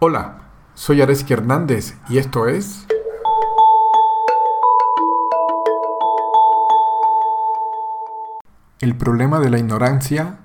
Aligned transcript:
Hola, 0.00 0.52
soy 0.74 1.02
Areski 1.02 1.32
Hernández 1.32 1.96
y 2.08 2.18
esto 2.18 2.46
es... 2.46 2.86
El 8.80 8.96
problema 8.96 9.40
de 9.40 9.50
la 9.50 9.58
ignorancia 9.58 10.38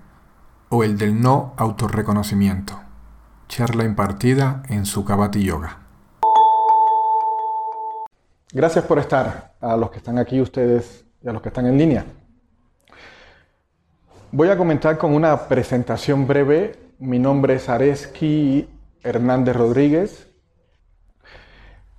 o 0.69 0.83
el 0.83 0.97
del 0.97 1.21
no 1.21 1.53
autorreconocimiento. 1.57 2.79
Charla 3.47 3.83
impartida 3.83 4.63
en 4.69 4.87
Sukhavati 4.87 5.43
Yoga. 5.43 5.83
Gracias 8.51 8.85
por 8.85 8.97
estar 8.97 9.53
a 9.61 9.77
los 9.77 9.91
que 9.91 9.97
están 9.97 10.17
aquí 10.17 10.41
ustedes 10.41 11.05
y 11.21 11.29
a 11.29 11.31
los 11.31 11.43
que 11.43 11.49
están 11.49 11.67
en 11.67 11.77
línea. 11.77 12.05
Voy 14.31 14.49
a 14.49 14.57
comentar 14.57 14.97
con 14.97 15.13
una 15.13 15.47
presentación 15.47 16.25
breve. 16.25 16.79
Mi 16.97 17.19
nombre 17.19 17.53
es 17.53 17.69
Areski 17.69 18.67
Hernández 19.03 19.55
Rodríguez 19.55 20.33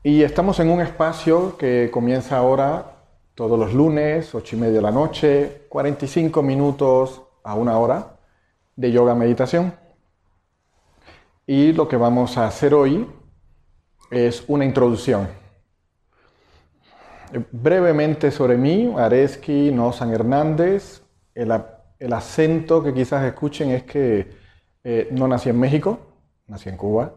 y 0.07 0.23
estamos 0.23 0.61
en 0.61 0.69
un 0.69 0.83
espacio 0.83 1.57
que 1.57 1.91
comienza 1.91 2.37
ahora 2.37 2.95
todos 3.35 3.59
los 3.59 3.73
lunes, 3.73 4.35
8 4.35 4.57
y 4.57 4.59
media 4.59 4.75
de 4.75 4.83
la 4.83 4.91
noche, 4.91 5.63
45 5.71 6.43
minutos 6.43 7.23
a 7.43 7.55
una 7.55 7.79
hora 7.79 8.17
de 8.77 8.93
yoga 8.93 9.15
meditación. 9.15 9.75
Y 11.47 11.73
lo 11.73 11.89
que 11.89 11.97
vamos 11.97 12.37
a 12.37 12.47
hacer 12.47 12.75
hoy 12.75 13.07
es 14.11 14.45
una 14.47 14.67
introducción. 14.67 15.27
Brevemente 17.51 18.31
sobre 18.31 18.59
mí, 18.59 18.95
Areski 18.97 19.71
No 19.73 19.93
San 19.93 20.13
Hernández. 20.13 21.03
El, 21.35 21.51
acento 22.13 22.83
que 22.83 22.93
quizás 22.93 23.25
escuchen 23.25 23.71
es 23.71 23.85
que 23.85 24.31
eh, 24.85 25.09
no 25.11 25.27
nací 25.27 25.49
en 25.49 25.59
México, 25.59 25.99
nací 26.47 26.69
en 26.69 26.77
Cuba. 26.77 27.15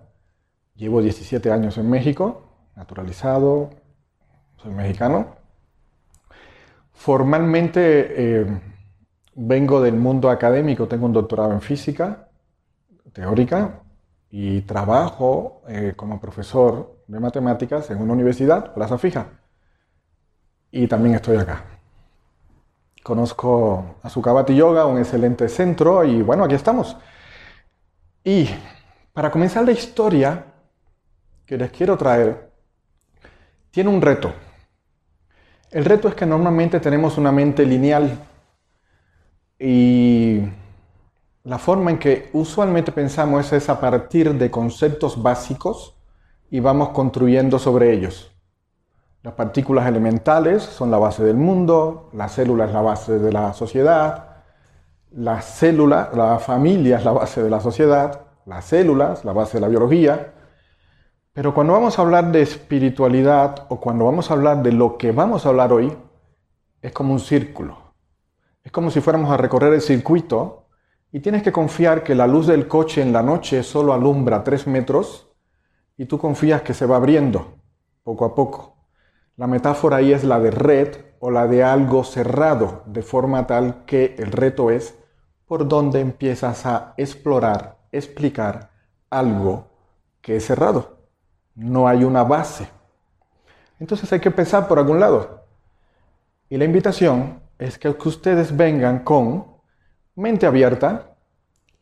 Llevo 0.76 1.02
17 1.02 1.52
años 1.52 1.78
en 1.78 1.90
México, 1.90 2.50
naturalizado, 2.76 3.72
soy 4.58 4.72
mexicano. 4.72 5.36
Formalmente 6.94 8.42
eh, 8.42 8.62
vengo 9.36 9.82
del 9.82 9.96
mundo 9.96 10.30
académico, 10.30 10.88
tengo 10.88 11.06
un 11.06 11.14
doctorado 11.14 11.52
en 11.52 11.62
física 11.62 12.28
teórica 13.18 13.82
y 14.30 14.62
trabajo 14.62 15.64
eh, 15.68 15.94
como 15.96 16.22
profesor 16.22 17.02
de 17.08 17.20
matemáticas 17.20 17.90
en 17.90 18.00
una 18.00 18.14
universidad, 18.14 18.74
Plaza 18.76 18.98
Fija. 19.00 19.28
Y 20.70 20.88
también 20.88 21.16
estoy 21.16 21.38
acá. 21.38 21.66
Conozco 23.02 23.96
a 24.04 24.10
Sukhavati 24.10 24.56
Yoga, 24.56 24.86
un 24.86 25.00
excelente 25.00 25.50
centro, 25.50 26.04
y 26.04 26.22
bueno, 26.22 26.44
aquí 26.44 26.54
estamos. 26.56 26.96
Y 28.24 28.50
para 29.18 29.32
comenzar 29.32 29.66
la 29.66 29.72
historia 29.72 30.46
que 31.44 31.58
les 31.58 31.72
quiero 31.72 31.98
traer, 31.98 32.52
tiene 33.72 33.90
un 33.90 34.00
reto. 34.00 34.32
El 35.72 35.86
reto 35.86 36.08
es 36.08 36.14
que 36.14 36.28
normalmente 36.28 36.80
tenemos 36.80 37.18
una 37.18 37.32
mente 37.32 37.66
lineal 37.66 38.16
y 39.58 40.44
la 41.46 41.58
forma 41.58 41.90
en 41.90 41.98
que 41.98 42.30
usualmente 42.34 42.92
pensamos 42.92 43.52
es 43.54 43.70
a 43.70 43.80
partir 43.80 44.36
de 44.36 44.52
conceptos 44.52 45.20
básicos 45.20 45.96
y 46.52 46.60
vamos 46.60 46.90
construyendo 46.90 47.58
sobre 47.58 47.94
ellos. 47.94 48.32
Las 49.24 49.34
partículas 49.34 49.88
elementales 49.88 50.62
son 50.62 50.92
la 50.92 51.00
base 51.00 51.24
del 51.24 51.38
mundo, 51.38 52.12
la 52.14 52.30
célula 52.30 52.66
es 52.66 52.72
la 52.72 52.82
base 52.82 53.18
de 53.18 53.32
la 53.32 53.52
sociedad, 53.54 54.44
la 55.10 55.42
célula, 55.42 56.12
la 56.14 56.38
familia 56.38 56.98
es 56.98 57.04
la 57.04 57.14
base 57.14 57.42
de 57.42 57.50
la 57.50 57.60
sociedad, 57.60 58.27
las 58.48 58.66
células, 58.66 59.26
la 59.26 59.34
base 59.34 59.58
de 59.58 59.62
la 59.62 59.68
biología, 59.68 60.34
pero 61.34 61.54
cuando 61.54 61.74
vamos 61.74 62.00
a 62.00 62.02
hablar 62.02 62.32
de 62.32 62.42
espiritualidad 62.42 63.68
o 63.70 63.80
cuando 63.80 64.06
vamos 64.06 64.32
a 64.32 64.34
hablar 64.34 64.64
de 64.64 64.72
lo 64.72 64.98
que 64.98 65.12
vamos 65.12 65.46
a 65.46 65.50
hablar 65.50 65.72
hoy, 65.72 65.96
es 66.82 66.92
como 66.94 67.14
un 67.14 67.20
círculo. 67.20 67.94
Es 68.64 68.72
como 68.72 68.90
si 68.90 69.02
fuéramos 69.02 69.30
a 69.32 69.38
recorrer 69.38 69.74
el 69.74 69.82
circuito 69.82 70.66
y 71.12 71.20
tienes 71.20 71.44
que 71.44 71.52
confiar 71.52 72.04
que 72.04 72.16
la 72.16 72.26
luz 72.26 72.48
del 72.48 72.68
coche 72.68 73.02
en 73.02 73.14
la 73.14 73.22
noche 73.22 73.64
solo 73.64 73.94
alumbra 73.94 74.44
tres 74.44 74.66
metros 74.66 75.30
y 75.98 76.06
tú 76.06 76.18
confías 76.18 76.62
que 76.62 76.74
se 76.74 76.86
va 76.86 76.96
abriendo 76.96 77.56
poco 78.04 78.26
a 78.26 78.34
poco. 78.34 78.78
La 79.36 79.48
metáfora 79.48 79.98
ahí 79.98 80.14
es 80.14 80.24
la 80.24 80.40
de 80.40 80.52
red 80.52 80.96
o 81.20 81.32
la 81.32 81.48
de 81.48 81.64
algo 81.64 82.04
cerrado, 82.04 82.84
de 82.86 83.02
forma 83.02 83.46
tal 83.46 83.86
que 83.86 84.16
el 84.18 84.32
reto 84.32 84.72
es 84.72 84.98
por 85.46 85.68
dónde 85.68 86.00
empiezas 86.00 86.66
a 86.66 86.94
explorar, 86.98 87.77
explicar 87.92 88.72
algo 89.10 89.68
que 90.22 90.38
es 90.38 90.46
cerrado 90.46 90.98
no 91.58 91.88
hay 91.88 92.04
una 92.04 92.24
base. 92.24 92.70
Entonces 93.80 94.12
hay 94.14 94.20
que 94.20 94.30
empezar 94.30 94.68
por 94.68 94.80
algún 94.80 95.00
lado. 95.00 95.46
Y 96.50 96.58
la 96.58 96.66
invitación 96.66 97.42
es 97.60 97.78
que 97.78 97.90
ustedes 97.90 98.56
vengan 98.56 99.00
con 99.00 99.46
mente 100.16 100.46
abierta, 100.46 101.16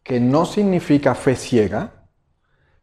que 0.01 0.19
no 0.19 0.45
significa 0.45 1.13
fe 1.13 1.35
ciega, 1.35 1.91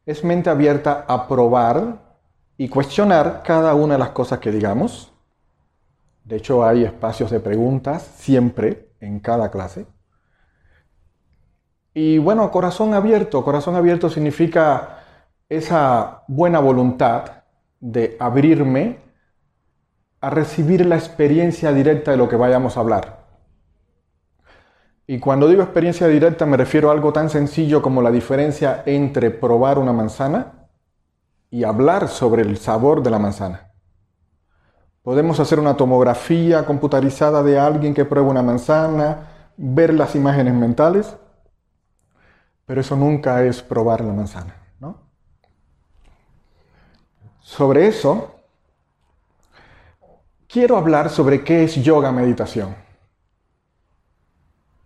es 0.05 0.23
mente 0.23 0.51
abierta 0.51 1.05
a 1.09 1.27
probar 1.27 2.17
y 2.57 2.69
cuestionar 2.69 3.43
cada 3.45 3.75
una 3.75 3.95
de 3.95 4.01
las 4.01 4.11
cosas 4.11 4.39
que 4.39 4.53
digamos. 4.53 5.13
De 6.25 6.37
hecho, 6.37 6.65
hay 6.65 6.85
espacios 6.85 7.31
de 7.31 7.41
preguntas 7.41 8.03
siempre 8.17 8.91
en 9.01 9.19
cada 9.21 9.51
clase. 9.51 9.87
Y 11.95 12.19
bueno, 12.19 12.51
corazón 12.51 12.95
abierto. 12.95 13.45
Corazón 13.45 13.77
abierto 13.77 14.09
significa 14.09 14.99
esa 15.49 16.23
buena 16.29 16.61
voluntad 16.61 17.25
de 17.81 18.17
abrirme 18.19 18.99
a 20.21 20.31
recibir 20.31 20.87
la 20.87 20.97
experiencia 20.97 21.73
directa 21.73 22.13
de 22.13 22.17
lo 22.17 22.29
que 22.29 22.37
vayamos 22.37 22.77
a 22.77 22.81
hablar. 22.81 23.23
Y 25.07 25.19
cuando 25.19 25.49
digo 25.49 25.63
experiencia 25.63 26.07
directa 26.07 26.47
me 26.47 26.57
refiero 26.57 26.89
a 26.89 26.93
algo 26.93 27.13
tan 27.13 27.29
sencillo 27.29 27.83
como 27.83 28.01
la 28.01 28.11
diferencia 28.11 28.83
entre 28.87 29.31
probar 29.31 29.79
una 29.79 29.93
manzana 29.93 30.69
y 31.51 31.65
hablar 31.65 32.09
sobre 32.09 32.43
el 32.43 32.57
sabor 32.57 33.03
de 33.03 33.11
la 33.11 33.19
manzana. 33.19 33.73
Podemos 35.03 35.41
hacer 35.41 35.59
una 35.59 35.77
tomografía 35.77 36.65
computarizada 36.65 37.43
de 37.43 37.59
alguien 37.59 37.93
que 37.93 38.05
prueba 38.05 38.31
una 38.31 38.43
manzana, 38.43 39.51
ver 39.57 39.93
las 39.93 40.15
imágenes 40.15 40.55
mentales, 40.55 41.17
pero 42.73 42.81
eso 42.81 42.97
nunca 42.97 43.45
es 43.45 43.61
probar 43.61 44.01
la 44.01 44.15
manzana. 44.15 44.57
Sobre 47.39 47.87
eso, 47.87 48.35
quiero 50.49 50.79
hablar 50.79 51.11
sobre 51.11 51.45
qué 51.45 51.65
es 51.65 51.75
yoga 51.75 52.11
meditación. 52.13 52.75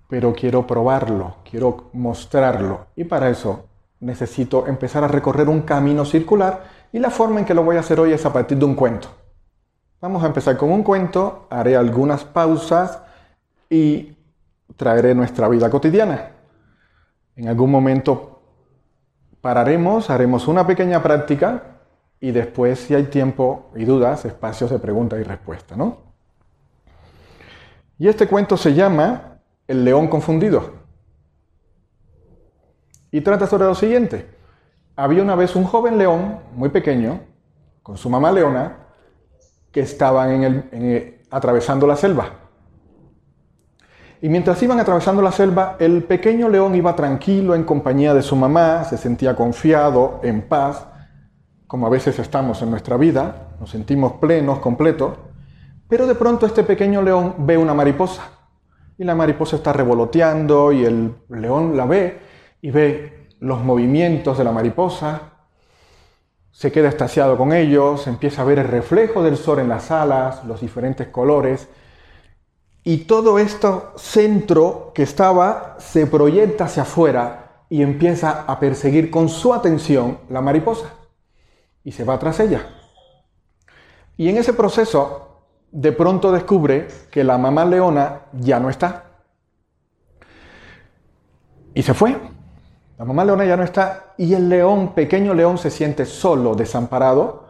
Pero 0.08 0.32
quiero 0.34 0.66
probarlo, 0.66 1.36
quiero 1.48 1.90
mostrarlo. 1.92 2.88
Y 2.96 3.04
para 3.04 3.30
eso 3.30 3.66
necesito 4.00 4.66
empezar 4.66 5.04
a 5.04 5.08
recorrer 5.08 5.48
un 5.48 5.62
camino 5.62 6.04
circular 6.04 6.64
y 6.92 6.98
la 6.98 7.10
forma 7.10 7.38
en 7.38 7.46
que 7.46 7.54
lo 7.54 7.62
voy 7.62 7.76
a 7.76 7.80
hacer 7.80 8.00
hoy 8.00 8.12
es 8.12 8.26
a 8.26 8.32
partir 8.32 8.58
de 8.58 8.64
un 8.64 8.74
cuento. 8.74 9.10
Vamos 10.00 10.24
a 10.24 10.26
empezar 10.26 10.56
con 10.56 10.72
un 10.72 10.82
cuento, 10.82 11.46
haré 11.50 11.76
algunas 11.76 12.24
pausas 12.24 13.00
y 13.70 14.16
traeré 14.76 15.14
nuestra 15.14 15.48
vida 15.48 15.70
cotidiana. 15.70 16.32
En 17.36 17.48
algún 17.48 17.70
momento 17.70 18.40
pararemos, 19.42 20.08
haremos 20.08 20.48
una 20.48 20.66
pequeña 20.66 21.02
práctica 21.02 21.80
y 22.18 22.30
después, 22.32 22.80
si 22.80 22.94
hay 22.94 23.04
tiempo 23.04 23.70
y 23.74 23.84
dudas, 23.84 24.24
espacios 24.24 24.70
de 24.70 24.78
pregunta 24.78 25.18
y 25.18 25.22
respuesta, 25.22 25.76
¿no? 25.76 25.98
Y 27.98 28.08
este 28.08 28.26
cuento 28.26 28.56
se 28.56 28.74
llama 28.74 29.38
El 29.68 29.84
león 29.84 30.08
confundido. 30.08 30.74
Y 33.10 33.20
trata 33.20 33.46
sobre 33.46 33.66
lo 33.66 33.74
siguiente. 33.74 34.34
Había 34.96 35.22
una 35.22 35.34
vez 35.34 35.54
un 35.56 35.64
joven 35.64 35.98
león, 35.98 36.40
muy 36.54 36.70
pequeño, 36.70 37.20
con 37.82 37.98
su 37.98 38.08
mamá 38.08 38.32
leona, 38.32 38.78
que 39.70 39.80
estaban 39.80 40.70
atravesando 41.30 41.86
la 41.86 41.96
selva. 41.96 42.45
Y 44.22 44.28
mientras 44.28 44.62
iban 44.62 44.80
atravesando 44.80 45.20
la 45.20 45.32
selva, 45.32 45.76
el 45.78 46.02
pequeño 46.04 46.48
león 46.48 46.74
iba 46.74 46.96
tranquilo 46.96 47.54
en 47.54 47.64
compañía 47.64 48.14
de 48.14 48.22
su 48.22 48.34
mamá, 48.34 48.84
se 48.84 48.96
sentía 48.96 49.36
confiado, 49.36 50.20
en 50.22 50.42
paz, 50.42 50.86
como 51.66 51.86
a 51.86 51.90
veces 51.90 52.18
estamos 52.18 52.62
en 52.62 52.70
nuestra 52.70 52.96
vida, 52.96 53.48
nos 53.60 53.70
sentimos 53.70 54.14
plenos, 54.14 54.60
completos, 54.60 55.18
pero 55.88 56.06
de 56.06 56.14
pronto 56.14 56.46
este 56.46 56.64
pequeño 56.64 57.02
león 57.02 57.34
ve 57.38 57.58
una 57.58 57.74
mariposa 57.74 58.22
y 58.98 59.04
la 59.04 59.14
mariposa 59.14 59.56
está 59.56 59.72
revoloteando 59.72 60.72
y 60.72 60.84
el 60.84 61.14
león 61.28 61.76
la 61.76 61.84
ve 61.84 62.18
y 62.62 62.70
ve 62.70 63.28
los 63.40 63.62
movimientos 63.62 64.38
de 64.38 64.44
la 64.44 64.52
mariposa, 64.52 65.20
se 66.50 66.72
queda 66.72 66.88
estasiado 66.88 67.36
con 67.36 67.52
ellos, 67.52 68.06
empieza 68.06 68.42
a 68.42 68.46
ver 68.46 68.60
el 68.60 68.68
reflejo 68.68 69.22
del 69.22 69.36
sol 69.36 69.58
en 69.58 69.68
las 69.68 69.90
alas, 69.90 70.42
los 70.44 70.62
diferentes 70.62 71.08
colores, 71.08 71.68
y 72.88 72.98
todo 72.98 73.40
este 73.40 73.66
centro 73.96 74.92
que 74.94 75.02
estaba 75.02 75.74
se 75.80 76.06
proyecta 76.06 76.66
hacia 76.66 76.84
afuera 76.84 77.64
y 77.68 77.82
empieza 77.82 78.44
a 78.46 78.60
perseguir 78.60 79.10
con 79.10 79.28
su 79.28 79.52
atención 79.52 80.20
la 80.28 80.40
mariposa 80.40 80.94
y 81.82 81.90
se 81.90 82.04
va 82.04 82.16
tras 82.20 82.38
ella. 82.38 82.64
Y 84.16 84.28
en 84.28 84.36
ese 84.36 84.52
proceso, 84.52 85.42
de 85.72 85.90
pronto 85.90 86.30
descubre 86.30 86.86
que 87.10 87.24
la 87.24 87.38
mamá 87.38 87.64
leona 87.64 88.20
ya 88.34 88.60
no 88.60 88.70
está. 88.70 89.06
Y 91.74 91.82
se 91.82 91.92
fue. 91.92 92.16
La 92.98 93.04
mamá 93.04 93.24
leona 93.24 93.44
ya 93.44 93.56
no 93.56 93.64
está 93.64 94.14
y 94.16 94.32
el 94.32 94.48
león, 94.48 94.94
pequeño 94.94 95.34
león, 95.34 95.58
se 95.58 95.72
siente 95.72 96.04
solo, 96.06 96.54
desamparado 96.54 97.46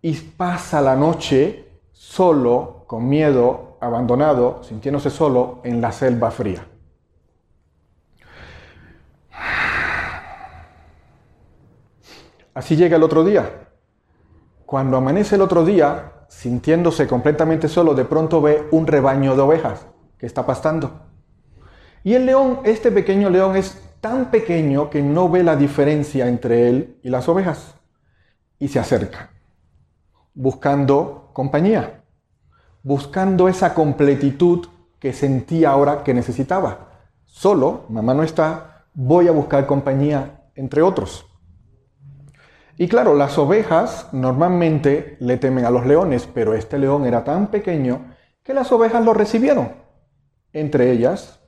y 0.00 0.14
pasa 0.14 0.80
la 0.80 0.96
noche 0.96 1.68
solo, 1.92 2.84
con 2.86 3.10
miedo, 3.10 3.71
abandonado, 3.82 4.62
sintiéndose 4.62 5.10
solo 5.10 5.60
en 5.64 5.80
la 5.80 5.90
selva 5.90 6.30
fría. 6.30 6.64
Así 12.54 12.76
llega 12.76 12.96
el 12.96 13.02
otro 13.02 13.24
día. 13.24 13.70
Cuando 14.64 14.96
amanece 14.96 15.34
el 15.34 15.42
otro 15.42 15.64
día, 15.64 16.12
sintiéndose 16.28 17.08
completamente 17.08 17.66
solo, 17.66 17.94
de 17.94 18.04
pronto 18.04 18.40
ve 18.40 18.68
un 18.70 18.86
rebaño 18.86 19.34
de 19.34 19.42
ovejas 19.42 19.86
que 20.16 20.26
está 20.26 20.46
pastando. 20.46 21.02
Y 22.04 22.14
el 22.14 22.24
león, 22.26 22.60
este 22.64 22.92
pequeño 22.92 23.30
león, 23.30 23.56
es 23.56 23.82
tan 24.00 24.30
pequeño 24.30 24.90
que 24.90 25.02
no 25.02 25.28
ve 25.28 25.42
la 25.42 25.56
diferencia 25.56 26.28
entre 26.28 26.68
él 26.68 26.98
y 27.02 27.10
las 27.10 27.28
ovejas. 27.28 27.74
Y 28.60 28.68
se 28.68 28.78
acerca, 28.78 29.30
buscando 30.34 31.30
compañía, 31.32 32.01
buscando 32.82 33.48
esa 33.48 33.74
completitud 33.74 34.66
que 34.98 35.12
sentía 35.12 35.70
ahora 35.70 36.04
que 36.04 36.14
necesitaba. 36.14 36.90
Solo, 37.24 37.84
mamá 37.88 38.14
no 38.14 38.22
está, 38.22 38.84
voy 38.94 39.28
a 39.28 39.32
buscar 39.32 39.66
compañía 39.66 40.42
entre 40.54 40.82
otros. 40.82 41.26
Y 42.76 42.88
claro, 42.88 43.14
las 43.14 43.38
ovejas 43.38 44.08
normalmente 44.12 45.16
le 45.20 45.36
temen 45.36 45.64
a 45.64 45.70
los 45.70 45.86
leones, 45.86 46.28
pero 46.32 46.54
este 46.54 46.78
león 46.78 47.06
era 47.06 47.24
tan 47.24 47.48
pequeño 47.48 48.06
que 48.42 48.54
las 48.54 48.72
ovejas 48.72 49.04
lo 49.04 49.14
recibieron. 49.14 49.72
Entre 50.52 50.90
ellas, 50.90 51.40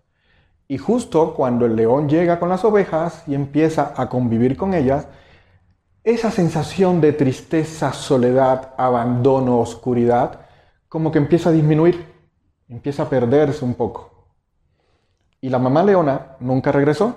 y 0.68 0.78
justo 0.78 1.34
cuando 1.34 1.66
el 1.66 1.76
león 1.76 2.08
llega 2.08 2.38
con 2.38 2.48
las 2.48 2.64
ovejas 2.64 3.22
y 3.26 3.34
empieza 3.34 3.92
a 3.96 4.08
convivir 4.08 4.56
con 4.56 4.74
ellas, 4.74 5.08
esa 6.04 6.30
sensación 6.30 7.00
de 7.00 7.12
tristeza, 7.12 7.92
soledad, 7.92 8.74
abandono, 8.76 9.58
oscuridad, 9.58 10.43
como 10.94 11.10
que 11.10 11.18
empieza 11.18 11.48
a 11.48 11.52
disminuir, 11.52 12.06
empieza 12.68 13.02
a 13.02 13.10
perderse 13.10 13.64
un 13.64 13.74
poco. 13.74 14.28
Y 15.40 15.48
la 15.48 15.58
mamá 15.58 15.82
leona 15.82 16.36
nunca 16.38 16.70
regresó. 16.70 17.16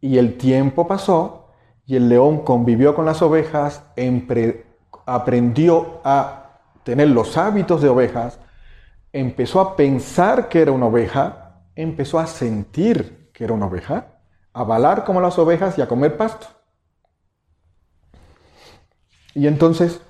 Y 0.00 0.16
el 0.16 0.38
tiempo 0.38 0.86
pasó 0.86 1.48
y 1.86 1.96
el 1.96 2.08
león 2.08 2.44
convivió 2.44 2.94
con 2.94 3.04
las 3.04 3.20
ovejas, 3.20 3.82
aprendió 5.06 6.00
a 6.04 6.60
tener 6.84 7.08
los 7.08 7.36
hábitos 7.36 7.82
de 7.82 7.88
ovejas, 7.88 8.38
empezó 9.12 9.60
a 9.60 9.74
pensar 9.74 10.48
que 10.48 10.62
era 10.62 10.70
una 10.70 10.86
oveja, 10.86 11.64
empezó 11.74 12.20
a 12.20 12.28
sentir 12.28 13.32
que 13.34 13.42
era 13.42 13.54
una 13.54 13.66
oveja, 13.66 14.20
a 14.52 14.62
balar 14.62 15.04
como 15.04 15.20
las 15.20 15.36
ovejas 15.36 15.76
y 15.78 15.82
a 15.82 15.88
comer 15.88 16.16
pasto. 16.16 16.46
Y 19.34 19.48
entonces, 19.48 20.00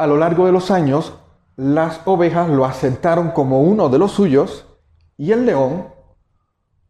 a 0.00 0.06
lo 0.06 0.16
largo 0.16 0.46
de 0.46 0.52
los 0.52 0.70
años, 0.70 1.12
las 1.56 2.00
ovejas 2.06 2.48
lo 2.48 2.64
aceptaron 2.64 3.32
como 3.32 3.60
uno 3.60 3.90
de 3.90 3.98
los 3.98 4.12
suyos 4.12 4.66
y 5.18 5.32
el 5.32 5.44
león, 5.44 5.88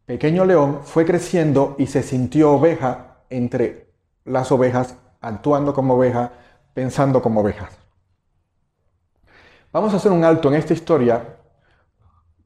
pequeño 0.05 0.45
león, 0.45 0.79
fue 0.83 1.05
creciendo 1.05 1.75
y 1.77 1.87
se 1.87 2.03
sintió 2.03 2.53
oveja 2.53 3.17
entre 3.29 3.93
las 4.23 4.49
ovejas, 4.53 4.95
actuando 5.19 5.73
como 5.73 5.95
oveja, 5.95 6.31
pensando 6.73 7.21
como 7.21 7.41
ovejas. 7.41 7.77
Vamos 9.73 9.93
a 9.93 9.97
hacer 9.97 10.13
un 10.13 10.23
alto 10.23 10.47
en 10.47 10.55
esta 10.55 10.73
historia 10.73 11.35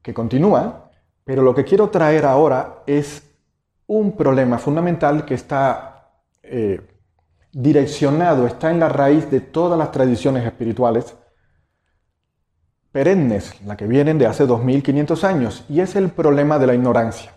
que 0.02 0.12
continúa, 0.12 0.90
pero 1.22 1.42
lo 1.42 1.54
que 1.54 1.62
quiero 1.62 1.90
traer 1.90 2.26
ahora 2.26 2.82
es 2.88 3.22
un 3.86 4.16
problema 4.16 4.58
fundamental 4.58 5.24
que 5.24 5.34
está 5.34 6.10
eh, 6.42 6.80
direccionado, 7.58 8.46
está 8.46 8.70
en 8.70 8.80
la 8.80 8.90
raíz 8.90 9.30
de 9.30 9.40
todas 9.40 9.78
las 9.78 9.90
tradiciones 9.90 10.44
espirituales 10.44 11.16
perennes, 12.92 13.62
la 13.64 13.78
que 13.78 13.86
vienen 13.86 14.18
de 14.18 14.26
hace 14.26 14.46
2500 14.46 15.24
años, 15.24 15.64
y 15.68 15.80
es 15.80 15.96
el 15.96 16.10
problema 16.10 16.58
de 16.58 16.66
la 16.66 16.74
ignorancia. 16.74 17.32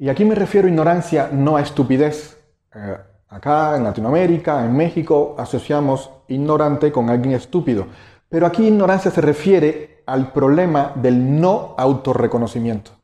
Y 0.00 0.08
aquí 0.08 0.24
me 0.24 0.34
refiero 0.34 0.66
a 0.66 0.70
ignorancia 0.70 1.30
no 1.32 1.56
a 1.56 1.62
estupidez. 1.62 2.36
Eh, 2.74 2.96
acá 3.28 3.76
en 3.76 3.84
Latinoamérica, 3.84 4.64
en 4.64 4.76
México, 4.76 5.36
asociamos 5.38 6.10
ignorante 6.26 6.90
con 6.90 7.08
alguien 7.08 7.34
estúpido. 7.34 7.86
Pero 8.28 8.46
aquí 8.46 8.66
ignorancia 8.66 9.12
se 9.12 9.20
refiere 9.20 10.02
al 10.06 10.32
problema 10.32 10.92
del 10.96 11.40
no 11.40 11.76
autorreconocimiento. 11.78 13.01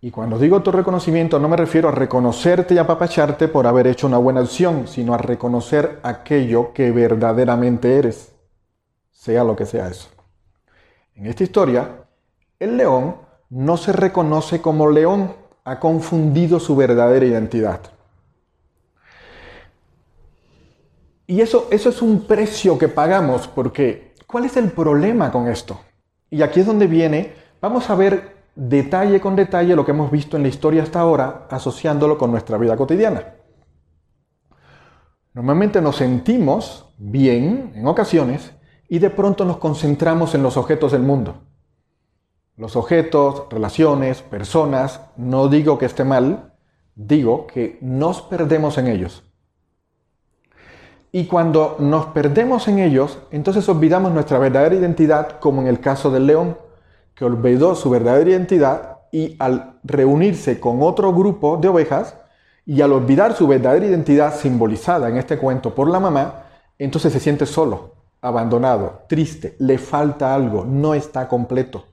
Y 0.00 0.10
cuando 0.10 0.38
digo 0.38 0.56
autorreconocimiento 0.56 1.38
no 1.38 1.48
me 1.48 1.56
refiero 1.56 1.88
a 1.88 1.92
reconocerte 1.92 2.74
y 2.74 2.78
apapacharte 2.78 3.48
por 3.48 3.66
haber 3.66 3.86
hecho 3.86 4.06
una 4.06 4.18
buena 4.18 4.40
acción, 4.40 4.88
sino 4.88 5.14
a 5.14 5.18
reconocer 5.18 6.00
aquello 6.02 6.72
que 6.72 6.90
verdaderamente 6.90 7.98
eres, 7.98 8.32
sea 9.10 9.44
lo 9.44 9.54
que 9.56 9.66
sea 9.66 9.88
eso. 9.88 10.08
En 11.14 11.26
esta 11.26 11.44
historia, 11.44 12.06
el 12.58 12.76
león 12.76 13.16
no 13.50 13.76
se 13.76 13.92
reconoce 13.92 14.62
como 14.62 14.88
león, 14.88 15.34
ha 15.64 15.78
confundido 15.78 16.58
su 16.58 16.74
verdadera 16.74 17.26
identidad. 17.26 17.80
Y 21.26 21.42
eso, 21.42 21.68
eso 21.70 21.90
es 21.90 22.00
un 22.00 22.22
precio 22.22 22.78
que 22.78 22.88
pagamos 22.88 23.46
porque 23.46 24.10
¿Cuál 24.30 24.44
es 24.44 24.56
el 24.56 24.70
problema 24.70 25.32
con 25.32 25.48
esto? 25.48 25.80
Y 26.30 26.42
aquí 26.42 26.60
es 26.60 26.66
donde 26.66 26.86
viene, 26.86 27.32
vamos 27.60 27.90
a 27.90 27.96
ver 27.96 28.39
detalle 28.54 29.20
con 29.20 29.36
detalle 29.36 29.76
lo 29.76 29.84
que 29.84 29.92
hemos 29.92 30.10
visto 30.10 30.36
en 30.36 30.42
la 30.42 30.48
historia 30.48 30.82
hasta 30.82 31.00
ahora, 31.00 31.46
asociándolo 31.50 32.18
con 32.18 32.30
nuestra 32.30 32.58
vida 32.58 32.76
cotidiana. 32.76 33.34
Normalmente 35.32 35.80
nos 35.80 35.96
sentimos 35.96 36.92
bien 36.98 37.72
en 37.74 37.86
ocasiones 37.86 38.52
y 38.88 38.98
de 38.98 39.10
pronto 39.10 39.44
nos 39.44 39.58
concentramos 39.58 40.34
en 40.34 40.42
los 40.42 40.56
objetos 40.56 40.92
del 40.92 41.02
mundo. 41.02 41.42
Los 42.56 42.76
objetos, 42.76 43.44
relaciones, 43.48 44.22
personas, 44.22 45.00
no 45.16 45.48
digo 45.48 45.78
que 45.78 45.86
esté 45.86 46.04
mal, 46.04 46.54
digo 46.94 47.46
que 47.46 47.78
nos 47.80 48.20
perdemos 48.22 48.76
en 48.78 48.88
ellos. 48.88 49.22
Y 51.12 51.24
cuando 51.26 51.76
nos 51.78 52.06
perdemos 52.06 52.68
en 52.68 52.78
ellos, 52.78 53.18
entonces 53.30 53.68
olvidamos 53.68 54.12
nuestra 54.12 54.38
verdadera 54.38 54.74
identidad, 54.74 55.40
como 55.40 55.60
en 55.62 55.68
el 55.68 55.80
caso 55.80 56.10
del 56.10 56.26
león, 56.26 56.56
que 57.20 57.26
olvidó 57.26 57.74
su 57.74 57.90
verdadera 57.90 58.30
identidad 58.30 59.00
y 59.12 59.36
al 59.38 59.78
reunirse 59.84 60.58
con 60.58 60.80
otro 60.80 61.12
grupo 61.12 61.58
de 61.58 61.68
ovejas, 61.68 62.16
y 62.64 62.80
al 62.80 62.94
olvidar 62.94 63.34
su 63.34 63.46
verdadera 63.46 63.84
identidad 63.84 64.34
simbolizada 64.34 65.10
en 65.10 65.18
este 65.18 65.36
cuento 65.36 65.74
por 65.74 65.90
la 65.90 66.00
mamá, 66.00 66.46
entonces 66.78 67.12
se 67.12 67.20
siente 67.20 67.44
solo, 67.44 67.96
abandonado, 68.22 69.02
triste, 69.06 69.54
le 69.58 69.76
falta 69.76 70.34
algo, 70.34 70.64
no 70.64 70.94
está 70.94 71.28
completo. 71.28 71.84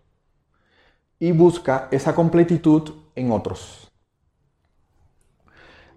Y 1.19 1.33
busca 1.33 1.89
esa 1.91 2.15
completitud 2.15 2.89
en 3.13 3.29
otros. 3.33 3.91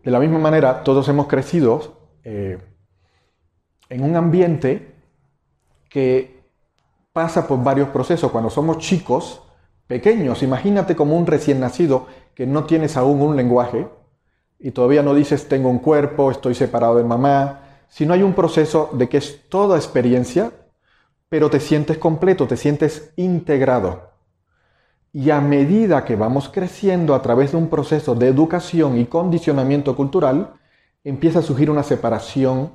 De 0.02 0.10
la 0.10 0.18
misma 0.18 0.40
manera, 0.40 0.82
todos 0.82 1.08
hemos 1.08 1.28
crecido 1.28 2.00
eh, 2.24 2.58
en 3.90 4.02
un 4.02 4.16
ambiente 4.16 4.92
que 5.88 6.39
pasa 7.20 7.46
por 7.46 7.62
varios 7.62 7.90
procesos. 7.90 8.30
Cuando 8.30 8.48
somos 8.48 8.78
chicos, 8.78 9.42
pequeños, 9.86 10.42
imagínate 10.42 10.96
como 10.96 11.18
un 11.18 11.26
recién 11.26 11.60
nacido 11.60 12.06
que 12.34 12.46
no 12.46 12.64
tienes 12.64 12.96
aún 12.96 13.20
un 13.20 13.36
lenguaje 13.36 13.86
y 14.58 14.70
todavía 14.70 15.02
no 15.02 15.12
dices 15.12 15.46
tengo 15.46 15.68
un 15.68 15.80
cuerpo, 15.80 16.30
estoy 16.30 16.54
separado 16.54 16.96
de 16.96 17.04
mamá, 17.04 17.60
sino 17.90 18.14
hay 18.14 18.22
un 18.22 18.32
proceso 18.32 18.88
de 18.94 19.10
que 19.10 19.18
es 19.18 19.46
toda 19.50 19.76
experiencia, 19.76 20.50
pero 21.28 21.50
te 21.50 21.60
sientes 21.60 21.98
completo, 21.98 22.46
te 22.46 22.56
sientes 22.56 23.12
integrado. 23.16 24.12
Y 25.12 25.28
a 25.28 25.42
medida 25.42 26.06
que 26.06 26.16
vamos 26.16 26.48
creciendo 26.48 27.14
a 27.14 27.20
través 27.20 27.50
de 27.52 27.58
un 27.58 27.68
proceso 27.68 28.14
de 28.14 28.28
educación 28.28 28.96
y 28.96 29.04
condicionamiento 29.04 29.94
cultural, 29.94 30.54
empieza 31.04 31.40
a 31.40 31.42
surgir 31.42 31.70
una 31.70 31.82
separación 31.82 32.70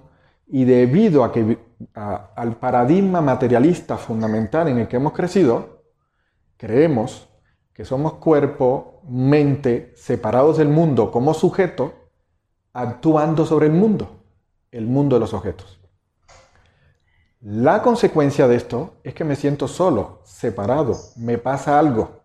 y 0.47 0.65
debido 0.65 1.23
a 1.23 1.31
que, 1.31 1.57
al 1.93 2.57
paradigma 2.57 3.21
materialista 3.21 3.97
fundamental 3.97 4.67
en 4.67 4.79
el 4.79 4.87
que 4.87 4.97
hemos 4.97 5.13
crecido, 5.13 5.83
creemos 6.57 7.29
que 7.73 7.85
somos 7.85 8.13
cuerpo, 8.13 9.01
mente, 9.07 9.93
separados 9.95 10.57
del 10.57 10.69
mundo 10.69 11.11
como 11.11 11.33
sujeto, 11.33 11.93
actuando 12.73 13.45
sobre 13.45 13.67
el 13.67 13.73
mundo, 13.73 14.23
el 14.71 14.85
mundo 14.85 15.15
de 15.17 15.19
los 15.19 15.33
objetos. 15.33 15.79
La 17.41 17.81
consecuencia 17.83 18.47
de 18.47 18.55
esto 18.55 18.95
es 19.03 19.13
que 19.13 19.23
me 19.23 19.35
siento 19.35 19.67
solo, 19.67 20.21
separado, 20.23 20.97
me 21.17 21.37
pasa 21.37 21.77
algo. 21.77 22.21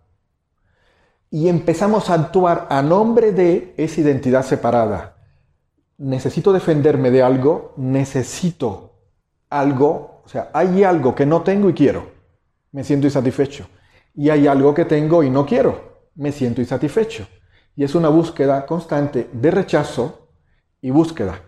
y 1.31 1.49
empezamos 1.49 2.11
a 2.11 2.15
actuar 2.15 2.67
a 2.71 2.83
nombre 2.83 3.33
de 3.33 3.75
esa 3.77 4.01
identidad 4.01 4.45
separada. 4.45 5.17
Necesito 5.97 6.53
defenderme 6.53 7.11
de 7.11 7.23
algo, 7.23 7.73
necesito 7.77 8.90
algo, 9.51 10.23
o 10.25 10.29
sea, 10.29 10.51
hay 10.55 10.85
algo 10.85 11.15
que 11.15 11.27
no 11.27 11.43
tengo 11.43 11.69
y 11.69 11.75
quiero, 11.75 12.13
me 12.73 12.85
siento 12.85 13.07
insatisfecho. 13.07 13.69
Y 14.15 14.31
hay 14.31 14.47
algo 14.47 14.73
que 14.73 14.85
tengo 14.85 15.23
y 15.23 15.31
no 15.31 15.45
quiero, 15.45 16.09
me 16.15 16.33
siento 16.33 16.61
insatisfecho. 16.61 17.27
Y 17.77 17.85
es 17.85 17.95
una 17.95 18.09
búsqueda 18.09 18.65
constante 18.67 19.29
de 19.33 19.51
rechazo 19.51 20.29
y 20.81 20.91
búsqueda. 20.91 21.41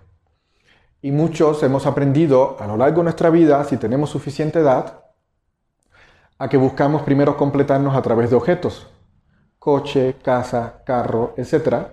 Y 1.00 1.11
muchos 1.11 1.62
hemos 1.62 1.87
aprendido 1.87 2.56
a 2.61 2.66
lo 2.66 2.76
largo 2.76 2.99
de 2.99 3.04
nuestra 3.04 3.30
vida, 3.30 3.62
si 3.64 3.76
tenemos 3.76 4.11
suficiente 4.11 4.61
edad, 4.61 5.04
a 6.38 6.49
que 6.49 6.56
buscamos 6.56 7.02
primero 7.02 7.37
completarnos 7.37 7.94
a 7.97 8.02
través 8.02 8.30
de 8.30 8.37
objetos, 8.37 8.88
coche, 9.59 10.16
casa, 10.23 10.82
carro, 10.85 11.35
etc. 11.37 11.87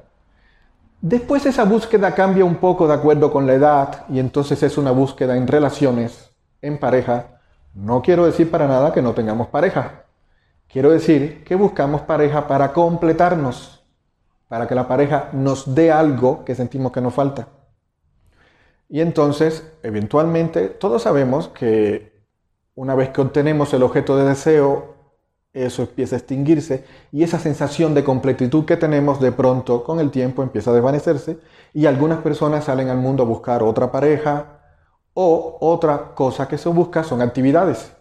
Después 1.01 1.46
esa 1.46 1.63
búsqueda 1.63 2.13
cambia 2.13 2.44
un 2.44 2.56
poco 2.56 2.86
de 2.86 2.94
acuerdo 2.94 3.32
con 3.32 3.48
la 3.48 3.53
edad 3.53 4.06
y 4.10 4.20
entonces 4.20 4.62
es 4.63 4.77
una 4.77 4.91
búsqueda 4.91 5.38
en 5.38 5.48
relaciones, 5.48 6.32
en 6.62 6.77
pareja. 6.77 7.39
No 7.74 8.01
quiero 8.01 8.25
decir 8.25 8.51
para 8.51 8.68
nada 8.68 8.91
que 8.91 9.01
no 9.01 9.13
tengamos 9.13 9.48
pareja. 9.48 10.03
Quiero 10.68 10.91
decir 10.91 11.46
que 11.46 11.56
buscamos 11.56 12.01
pareja 12.01 12.48
para 12.48 12.74
completarnos, 12.74 13.82
para 14.50 14.68
que 14.68 14.75
la 14.75 14.89
pareja 14.89 15.29
nos 15.32 15.74
dé 15.74 15.89
algo 15.89 16.44
que 16.44 16.53
sentimos 16.53 16.91
que 16.91 17.01
nos 17.01 17.13
falta. 17.13 17.48
Y 18.89 19.00
entonces, 19.00 19.72
eventualmente, 19.84 20.68
todos 20.68 21.03
sabemos 21.03 21.48
que 21.48 22.25
una 22.75 22.94
vez 22.96 23.10
que 23.10 23.22
obtenemos 23.22 23.74
el 23.74 23.84
objeto 23.84 24.18
de 24.18 24.25
deseo, 24.25 24.96
eso 25.53 25.82
empieza 25.82 26.15
a 26.15 26.20
extinguirse 26.20 26.86
y 27.12 27.24
esa 27.24 27.39
sensación 27.39 27.94
de 27.94 28.03
completitud 28.03 28.65
que 28.65 28.77
tenemos 28.77 29.20
de 29.20 29.32
pronto 29.32 29.84
con 29.84 30.00
el 30.00 30.12
tiempo 30.12 30.44
empieza 30.44 30.72
a 30.72 30.75
desvanecerse 30.75 31.39
y 31.74 31.86
algunas 31.86 32.20
personas 32.20 32.65
salen 32.65 32.89
al 32.89 32.98
mundo 32.98 33.24
a 33.24 33.25
buscar 33.25 33.63
otra 33.63 33.91
pareja 33.91 34.60
o 35.13 35.58
otra 35.60 36.13
cosa 36.13 36.48
que 36.48 36.58
se 36.58 36.70
busca 36.70 37.03
son 37.03 37.22
actividades 37.22 37.91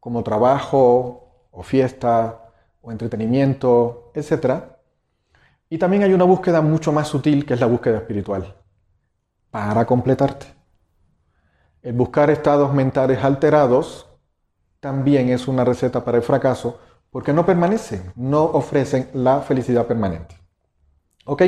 como 0.00 0.24
trabajo 0.24 1.48
o 1.50 1.62
fiesta 1.62 2.50
o 2.80 2.90
entretenimiento, 2.90 4.10
etc. 4.14 4.62
Y 5.68 5.78
también 5.78 6.02
hay 6.02 6.12
una 6.12 6.24
búsqueda 6.24 6.60
mucho 6.60 6.92
más 6.92 7.08
sutil 7.08 7.44
que 7.46 7.54
es 7.54 7.60
la 7.60 7.66
búsqueda 7.66 7.98
espiritual 7.98 8.56
para 9.50 9.84
completarte. 9.84 10.46
El 11.82 11.94
buscar 11.94 12.30
estados 12.30 12.72
mentales 12.74 13.22
alterados 13.22 14.09
también 14.80 15.28
es 15.28 15.46
una 15.46 15.64
receta 15.64 16.04
para 16.04 16.16
el 16.16 16.22
fracaso 16.22 16.78
porque 17.10 17.32
no 17.32 17.44
permanecen, 17.44 18.12
no 18.16 18.42
ofrecen 18.42 19.08
la 19.14 19.40
felicidad 19.40 19.86
permanente. 19.86 20.36
¿Ok? 21.24 21.42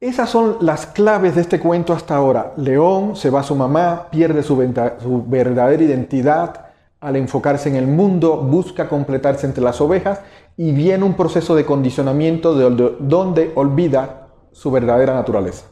Esas 0.00 0.30
son 0.30 0.56
las 0.60 0.86
claves 0.86 1.34
de 1.34 1.42
este 1.42 1.60
cuento 1.60 1.92
hasta 1.92 2.16
ahora. 2.16 2.54
León 2.56 3.16
se 3.16 3.28
va 3.28 3.40
a 3.40 3.44
su 3.44 3.54
mamá, 3.54 4.08
pierde 4.10 4.42
su, 4.42 4.56
su 5.02 5.24
verdadera 5.26 5.82
identidad 5.82 6.66
al 7.00 7.16
enfocarse 7.16 7.68
en 7.68 7.76
el 7.76 7.86
mundo, 7.86 8.38
busca 8.38 8.88
completarse 8.88 9.46
entre 9.46 9.62
las 9.62 9.80
ovejas 9.80 10.20
y 10.56 10.72
viene 10.72 11.04
un 11.04 11.14
proceso 11.14 11.54
de 11.54 11.66
condicionamiento 11.66 12.54
de 12.54 12.94
donde 12.98 13.52
olvida 13.54 14.28
su 14.52 14.70
verdadera 14.70 15.14
naturaleza. 15.14 15.69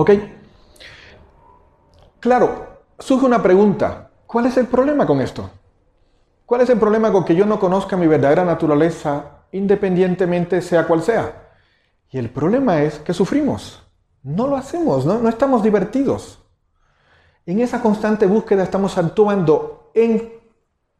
¿Ok? 0.00 0.10
Claro, 2.20 2.84
surge 3.00 3.26
una 3.26 3.42
pregunta. 3.42 4.12
¿Cuál 4.28 4.46
es 4.46 4.56
el 4.56 4.68
problema 4.68 5.04
con 5.04 5.20
esto? 5.20 5.50
¿Cuál 6.46 6.60
es 6.60 6.70
el 6.70 6.78
problema 6.78 7.10
con 7.10 7.24
que 7.24 7.34
yo 7.34 7.44
no 7.44 7.58
conozca 7.58 7.96
mi 7.96 8.06
verdadera 8.06 8.44
naturaleza 8.44 9.42
independientemente 9.50 10.62
sea 10.62 10.86
cual 10.86 11.02
sea? 11.02 11.48
Y 12.12 12.18
el 12.18 12.30
problema 12.30 12.80
es 12.82 13.00
que 13.00 13.12
sufrimos. 13.12 13.82
No 14.22 14.46
lo 14.46 14.56
hacemos, 14.56 15.04
no, 15.04 15.28
estamos 15.28 15.64
divertidos. 15.64 16.44
En 17.44 17.58
esa 17.58 17.82
constante 17.82 18.26
búsqueda 18.26 18.62
estamos 18.62 18.96
actuando 18.98 19.90
en, 19.94 20.32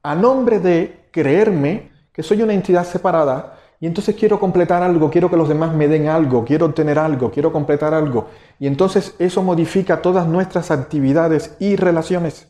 a 0.03 0.17
nombre 0.17 0.59
de 0.59 1.09
creerme 1.13 1.93
que 2.13 2.25
soy 2.25 2.43
una 2.43 2.53
entidad 2.53 2.85
separada 2.85 3.58
y 3.81 3.87
entonces 3.87 4.17
quiero 4.17 4.41
completar 4.41 4.83
algo, 4.83 5.11
quiero 5.11 5.31
que 5.31 5.37
los 5.37 5.49
demás 5.49 5.73
me 5.73 5.87
den 5.87 6.09
algo, 6.09 6.45
quiero 6.45 6.67
obtener 6.67 6.99
algo, 6.99 7.31
quiero 7.31 7.53
completar 7.53 7.95
algo. 7.95 8.29
Y 8.59 8.67
entonces 8.67 9.15
eso 9.21 9.43
modifica 9.43 10.03
todas 10.03 10.27
nuestras 10.27 10.71
actividades 10.73 11.55
y 11.61 11.77
relaciones 11.77 12.49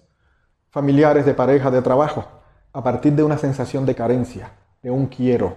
familiares, 0.71 1.27
de 1.27 1.35
pareja, 1.35 1.71
de 1.71 1.83
trabajo, 1.83 2.25
a 2.73 2.83
partir 2.83 3.13
de 3.13 3.23
una 3.23 3.37
sensación 3.37 3.85
de 3.85 3.95
carencia, 3.95 4.53
de 4.83 4.91
un 4.91 5.07
quiero, 5.07 5.57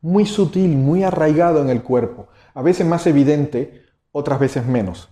muy 0.00 0.26
sutil, 0.26 0.76
muy 0.76 1.02
arraigado 1.02 1.62
en 1.62 1.70
el 1.70 1.82
cuerpo, 1.82 2.28
a 2.54 2.62
veces 2.62 2.86
más 2.86 3.06
evidente, 3.06 3.84
otras 4.12 4.38
veces 4.38 4.66
menos. 4.66 5.08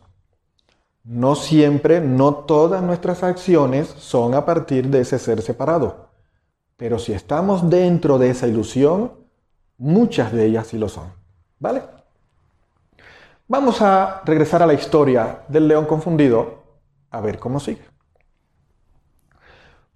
No 1.03 1.35
siempre, 1.35 2.01
no 2.01 2.35
todas 2.35 2.83
nuestras 2.83 3.23
acciones 3.23 3.89
son 3.89 4.35
a 4.35 4.45
partir 4.45 4.89
de 4.89 5.01
ese 5.01 5.19
ser 5.19 5.43
separado. 5.43 6.09
Pero 6.77 6.99
si 6.99 7.13
estamos 7.13 7.69
dentro 7.69 8.19
de 8.19 8.31
esa 8.31 8.49
ilusión, 8.49 9.24
Muchas 9.85 10.33
de 10.33 10.47
ellas 10.47 10.69
sí 10.69 10.79
lo 10.79 10.89
son. 10.89 11.13
¿Vale? 11.59 11.83
Vamos 13.47 13.83
a 13.83 14.23
regresar 14.25 14.63
a 14.63 14.67
la 14.67 14.73
historia 14.73 15.41
del 15.49 15.69
león 15.69 15.85
confundido 15.85 16.63
a 17.11 17.21
ver 17.21 17.39
cómo 17.39 17.61
sigue. 17.61 17.85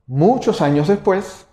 Muchos 0.06 0.60
años 0.60 0.88
después, 0.88 1.46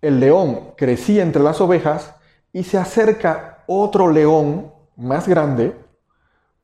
el 0.00 0.18
león 0.18 0.72
crecía 0.76 1.22
entre 1.22 1.44
las 1.44 1.60
ovejas 1.60 2.16
y 2.52 2.64
se 2.64 2.76
acerca 2.76 3.62
otro 3.68 4.10
león 4.10 4.72
más 4.96 5.28
grande 5.28 5.76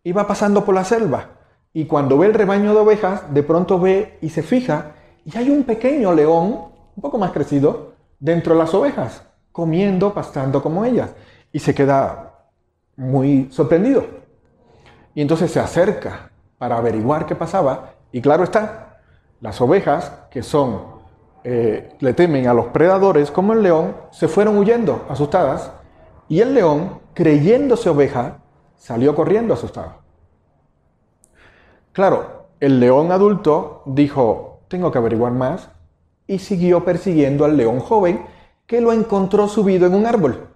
y 0.02 0.10
va 0.10 0.26
pasando 0.26 0.64
por 0.64 0.74
la 0.74 0.82
selva. 0.82 1.38
Y 1.72 1.84
cuando 1.84 2.18
ve 2.18 2.26
el 2.26 2.34
rebaño 2.34 2.74
de 2.74 2.80
ovejas, 2.80 3.32
de 3.32 3.44
pronto 3.44 3.78
ve 3.78 4.18
y 4.22 4.30
se 4.30 4.42
fija 4.42 4.96
y 5.24 5.38
hay 5.38 5.50
un 5.50 5.62
pequeño 5.62 6.12
león, 6.14 6.72
un 6.96 7.00
poco 7.00 7.16
más 7.16 7.30
crecido, 7.30 7.92
dentro 8.18 8.54
de 8.54 8.58
las 8.58 8.74
ovejas 8.74 9.27
comiendo, 9.58 10.14
pastando 10.14 10.62
como 10.62 10.84
ellas. 10.84 11.10
Y 11.50 11.58
se 11.58 11.74
queda 11.74 12.44
muy 12.94 13.48
sorprendido. 13.50 14.06
Y 15.16 15.20
entonces 15.20 15.50
se 15.50 15.58
acerca 15.58 16.30
para 16.58 16.76
averiguar 16.76 17.26
qué 17.26 17.34
pasaba. 17.34 17.94
Y 18.12 18.20
claro 18.20 18.44
está, 18.44 19.00
las 19.40 19.60
ovejas, 19.60 20.12
que 20.30 20.44
son, 20.44 20.82
eh, 21.42 21.92
le 21.98 22.14
temen 22.14 22.46
a 22.46 22.54
los 22.54 22.66
predadores 22.66 23.32
como 23.32 23.52
el 23.52 23.64
león, 23.64 23.96
se 24.12 24.28
fueron 24.28 24.56
huyendo, 24.58 25.04
asustadas. 25.08 25.72
Y 26.28 26.38
el 26.38 26.54
león, 26.54 27.00
creyéndose 27.12 27.88
oveja, 27.88 28.38
salió 28.76 29.16
corriendo 29.16 29.54
asustado. 29.54 29.94
Claro, 31.90 32.46
el 32.60 32.78
león 32.78 33.10
adulto 33.10 33.82
dijo, 33.86 34.60
tengo 34.68 34.92
que 34.92 34.98
averiguar 34.98 35.32
más, 35.32 35.68
y 36.28 36.38
siguió 36.38 36.84
persiguiendo 36.84 37.44
al 37.44 37.56
león 37.56 37.80
joven, 37.80 38.24
que 38.68 38.82
lo 38.82 38.92
encontró 38.92 39.48
subido 39.48 39.86
en 39.86 39.94
un 39.94 40.06
árbol. 40.06 40.54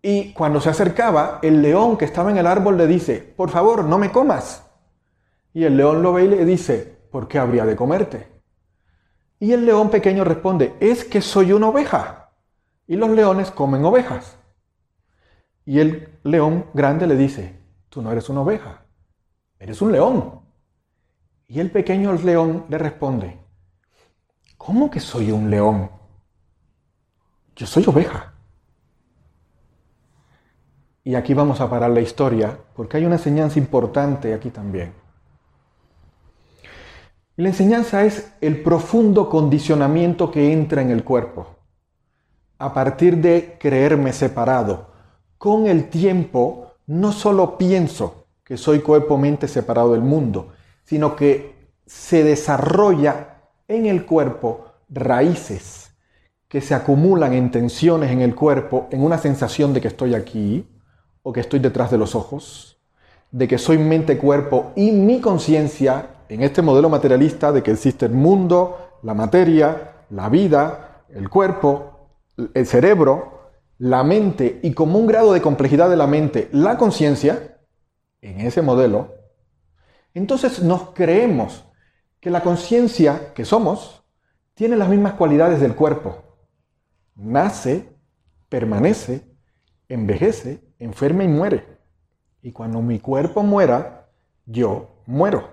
Y 0.00 0.32
cuando 0.32 0.60
se 0.60 0.70
acercaba, 0.70 1.40
el 1.42 1.60
león 1.60 1.98
que 1.98 2.04
estaba 2.04 2.30
en 2.30 2.38
el 2.38 2.46
árbol 2.46 2.78
le 2.78 2.86
dice, 2.86 3.18
por 3.36 3.50
favor, 3.50 3.84
no 3.84 3.98
me 3.98 4.12
comas. 4.12 4.64
Y 5.52 5.64
el 5.64 5.76
león 5.76 6.02
lo 6.04 6.12
ve 6.12 6.24
y 6.24 6.28
le 6.28 6.44
dice, 6.44 7.00
¿por 7.10 7.26
qué 7.26 7.40
habría 7.40 7.66
de 7.66 7.74
comerte? 7.74 8.28
Y 9.40 9.52
el 9.52 9.66
león 9.66 9.90
pequeño 9.90 10.22
responde, 10.22 10.76
es 10.78 11.04
que 11.04 11.20
soy 11.20 11.52
una 11.52 11.68
oveja. 11.68 12.30
Y 12.86 12.94
los 12.94 13.10
leones 13.10 13.50
comen 13.50 13.84
ovejas. 13.84 14.38
Y 15.64 15.80
el 15.80 16.20
león 16.22 16.66
grande 16.74 17.08
le 17.08 17.16
dice, 17.16 17.58
tú 17.88 18.02
no 18.02 18.12
eres 18.12 18.28
una 18.28 18.42
oveja, 18.42 18.84
eres 19.58 19.82
un 19.82 19.90
león. 19.90 20.42
Y 21.48 21.58
el 21.58 21.72
pequeño 21.72 22.12
león 22.12 22.66
le 22.68 22.78
responde, 22.78 23.36
¿cómo 24.56 24.88
que 24.88 25.00
soy 25.00 25.32
un 25.32 25.50
león? 25.50 25.97
Yo 27.58 27.66
soy 27.66 27.84
oveja. 27.88 28.34
Y 31.02 31.16
aquí 31.16 31.34
vamos 31.34 31.60
a 31.60 31.68
parar 31.68 31.90
la 31.90 32.00
historia 32.00 32.56
porque 32.76 32.96
hay 32.96 33.04
una 33.04 33.16
enseñanza 33.16 33.58
importante 33.58 34.32
aquí 34.32 34.50
también. 34.50 34.94
la 37.34 37.48
enseñanza 37.48 38.04
es 38.04 38.32
el 38.40 38.62
profundo 38.62 39.28
condicionamiento 39.28 40.30
que 40.30 40.52
entra 40.52 40.82
en 40.82 40.90
el 40.90 41.02
cuerpo. 41.02 41.46
A 42.58 42.72
partir 42.72 43.16
de 43.16 43.56
creerme 43.58 44.12
separado, 44.12 44.92
con 45.36 45.66
el 45.66 45.88
tiempo 45.88 46.74
no 46.86 47.10
solo 47.10 47.58
pienso 47.58 48.26
que 48.44 48.56
soy 48.56 48.80
cuerpo-mente 48.80 49.48
separado 49.48 49.92
del 49.92 50.02
mundo, 50.02 50.52
sino 50.84 51.16
que 51.16 51.72
se 51.86 52.22
desarrolla 52.22 53.40
en 53.66 53.86
el 53.86 54.04
cuerpo 54.06 54.64
raíces 54.88 55.87
que 56.48 56.60
se 56.60 56.74
acumulan 56.74 57.34
en 57.34 57.50
tensiones 57.50 58.10
en 58.10 58.22
el 58.22 58.34
cuerpo, 58.34 58.88
en 58.90 59.02
una 59.02 59.18
sensación 59.18 59.74
de 59.74 59.80
que 59.80 59.88
estoy 59.88 60.14
aquí 60.14 60.66
o 61.22 61.32
que 61.32 61.40
estoy 61.40 61.58
detrás 61.58 61.90
de 61.90 61.98
los 61.98 62.14
ojos, 62.14 62.80
de 63.30 63.46
que 63.46 63.58
soy 63.58 63.78
mente-cuerpo 63.78 64.72
y 64.74 64.90
mi 64.90 65.20
conciencia 65.20 66.24
en 66.28 66.42
este 66.42 66.62
modelo 66.62 66.88
materialista 66.88 67.52
de 67.52 67.62
que 67.62 67.72
existe 67.72 68.06
el 68.06 68.12
mundo, 68.12 68.98
la 69.02 69.14
materia, 69.14 70.04
la 70.10 70.28
vida, 70.28 71.04
el 71.10 71.28
cuerpo, 71.28 72.10
el 72.54 72.66
cerebro, 72.66 73.50
la 73.78 74.02
mente 74.02 74.60
y 74.62 74.72
como 74.72 74.98
un 74.98 75.06
grado 75.06 75.32
de 75.32 75.42
complejidad 75.42 75.90
de 75.90 75.96
la 75.96 76.06
mente, 76.06 76.48
la 76.52 76.78
conciencia, 76.78 77.58
en 78.20 78.40
ese 78.40 78.62
modelo, 78.62 79.14
entonces 80.14 80.62
nos 80.62 80.90
creemos 80.90 81.64
que 82.20 82.30
la 82.30 82.42
conciencia 82.42 83.32
que 83.34 83.44
somos 83.44 84.02
tiene 84.54 84.76
las 84.76 84.88
mismas 84.88 85.12
cualidades 85.12 85.60
del 85.60 85.76
cuerpo. 85.76 86.27
Nace, 87.18 87.88
permanece, 88.48 89.26
envejece, 89.88 90.62
enferma 90.78 91.24
y 91.24 91.28
muere. 91.28 91.66
Y 92.42 92.52
cuando 92.52 92.80
mi 92.80 93.00
cuerpo 93.00 93.42
muera, 93.42 94.08
yo 94.46 95.02
muero. 95.06 95.48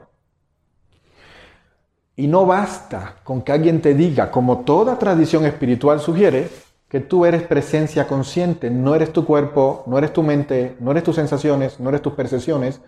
Y 2.16 2.28
no 2.28 2.46
basta 2.46 3.18
con 3.24 3.42
que 3.42 3.52
alguien 3.52 3.82
te 3.82 3.96
diga, 3.96 4.30
como 4.30 4.60
toda 4.60 5.00
tradición 5.00 5.46
espiritual 5.46 6.00
sugiere, 6.00 6.50
que 6.88 7.00
tú 7.00 7.26
eres 7.26 7.42
presencia 7.44 8.08
consciente, 8.08 8.70
no 8.70 8.94
eres 8.94 9.12
tu 9.12 9.26
cuerpo, 9.26 9.84
no 9.88 9.98
eres 9.98 10.14
tu 10.14 10.22
mente, 10.22 10.78
no 10.80 10.92
eres 10.92 11.04
tus 11.04 11.16
sensaciones, 11.16 11.80
no 11.80 11.90
eres 11.90 12.04
tus 12.04 12.14
percepciones, 12.14 12.80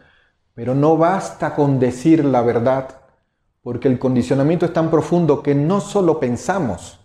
pero 0.54 0.76
no 0.76 0.98
basta 0.98 1.56
con 1.56 1.80
decir 1.80 2.24
la 2.24 2.42
verdad, 2.44 3.02
porque 3.62 3.88
el 3.88 3.98
condicionamiento 4.00 4.68
es 4.68 4.74
tan 4.74 4.92
profundo 4.92 5.42
que 5.42 5.56
no 5.56 5.82
solo 5.82 6.20
pensamos 6.20 7.00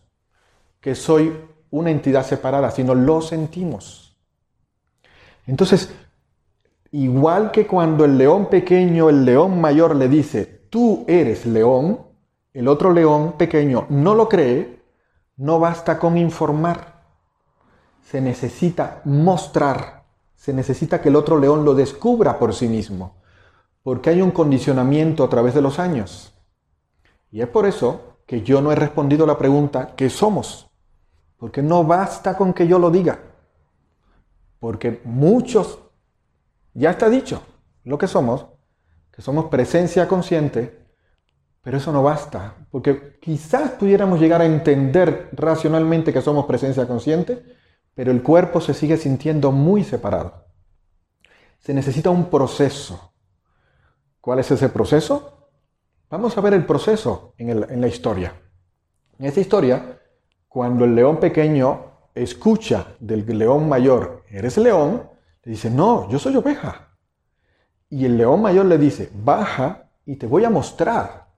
que 0.81 0.95
soy 0.95 1.33
una 1.73 1.91
entidad 1.91 2.25
separada, 2.25 2.71
sino 2.71 2.95
lo 2.95 3.21
sentimos. 3.21 4.17
Entonces, 5.47 5.93
igual 6.93 7.51
que 7.51 7.67
cuando 7.67 8.05
el 8.05 8.17
león 8.17 8.47
pequeño, 8.47 9.09
el 9.09 9.25
león 9.25 9.61
mayor 9.61 9.97
le 9.97 10.09
dice, 10.09 10.45
tú 10.71 11.05
eres 11.09 11.47
león, 11.47 12.01
el 12.53 12.69
otro 12.69 12.93
león 12.93 13.33
pequeño 13.39 13.87
no 13.89 14.15
lo 14.15 14.29
cree, 14.29 14.83
no 15.37 15.59
basta 15.59 15.99
con 15.99 16.19
informar. 16.19 17.03
Se 18.03 18.21
necesita 18.21 19.01
mostrar, 19.05 20.05
se 20.37 20.53
necesita 20.53 21.01
que 21.01 21.09
el 21.09 21.17
otro 21.17 21.39
león 21.39 21.65
lo 21.65 21.75
descubra 21.75 22.39
por 22.39 22.55
sí 22.55 22.69
mismo, 22.69 23.17
porque 23.83 24.11
hay 24.11 24.21
un 24.21 24.31
condicionamiento 24.31 25.25
a 25.25 25.31
través 25.31 25.55
de 25.55 25.63
los 25.63 25.79
años. 25.79 26.35
Y 27.31 27.41
es 27.41 27.49
por 27.49 27.65
eso 27.65 28.19
que 28.27 28.43
yo 28.43 28.61
no 28.61 28.73
he 28.73 28.77
respondido 28.77 29.27
la 29.27 29.39
pregunta, 29.39 29.95
¿qué 29.97 30.11
somos? 30.11 30.72
Porque 31.43 31.61
no 31.61 31.83
basta 31.83 32.37
con 32.37 32.55
que 32.55 32.69
yo 32.69 32.79
lo 32.79 32.89
diga, 32.89 33.19
porque 34.61 35.01
muchos, 35.03 35.81
ya 36.73 36.93
está 36.93 37.11
dicho 37.11 37.43
lo 37.83 37.99
que 37.99 38.07
somos, 38.07 38.47
que 39.11 39.23
somos 39.23 39.47
presencia 39.47 40.07
consciente, 40.07 40.87
pero 41.61 41.79
eso 41.79 41.91
no 41.91 42.01
basta, 42.01 42.55
porque 42.71 43.19
quizás 43.21 43.73
pudiéramos 43.73 44.21
llegar 44.21 44.41
a 44.41 44.45
entender 44.45 45.31
racionalmente 45.33 46.13
que 46.13 46.23
somos 46.23 46.47
presencia 46.47 46.87
consciente, 46.87 47.45
pero 47.93 48.13
el 48.13 48.23
cuerpo 48.23 48.61
se 48.61 48.73
sigue 48.73 48.97
sintiendo 48.97 49.51
muy 49.51 49.83
separado. 49.83 50.47
Se 51.59 51.75
necesita 51.75 52.11
un 52.11 52.31
proceso. 52.31 53.15
¿Cuál 54.21 54.39
es 54.39 54.49
ese 54.53 54.69
proceso? 54.69 55.49
Vamos 56.09 56.39
a 56.39 56.41
ver 56.41 56.55
el 56.55 56.65
proceso 56.65 57.35
en, 57.37 57.81
la 57.81 57.89
historia. 57.89 58.33
En 59.19 59.27
esta 59.27 59.41
historia, 59.41 60.02
cuando 60.53 60.85
el 60.85 60.95
león 60.95 61.19
pequeño 61.19 61.81
escucha 62.15 62.95
del 63.01 63.25
león 63.39 63.71
mayor, 63.71 64.23
eres 64.29 64.59
león, 64.59 65.09
le 65.43 65.53
dice, 65.53 65.71
no, 65.71 66.11
yo 66.11 66.19
soy 66.19 66.37
oveja. 66.37 66.91
Y 67.89 68.05
el 68.05 68.19
león 68.19 68.43
mayor 68.43 68.67
le 68.67 68.77
dice, 68.77 69.11
baja 69.15 69.89
y 70.05 70.17
te 70.17 70.27
voy 70.27 70.45
a 70.45 70.51
mostrar 70.51 71.29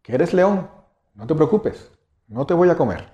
que 0.00 0.14
eres 0.14 0.32
león, 0.32 0.70
no 1.14 1.26
te 1.26 1.34
preocupes, 1.34 1.90
no 2.28 2.46
te 2.46 2.54
voy 2.54 2.70
a 2.70 2.76
comer. 2.76 3.10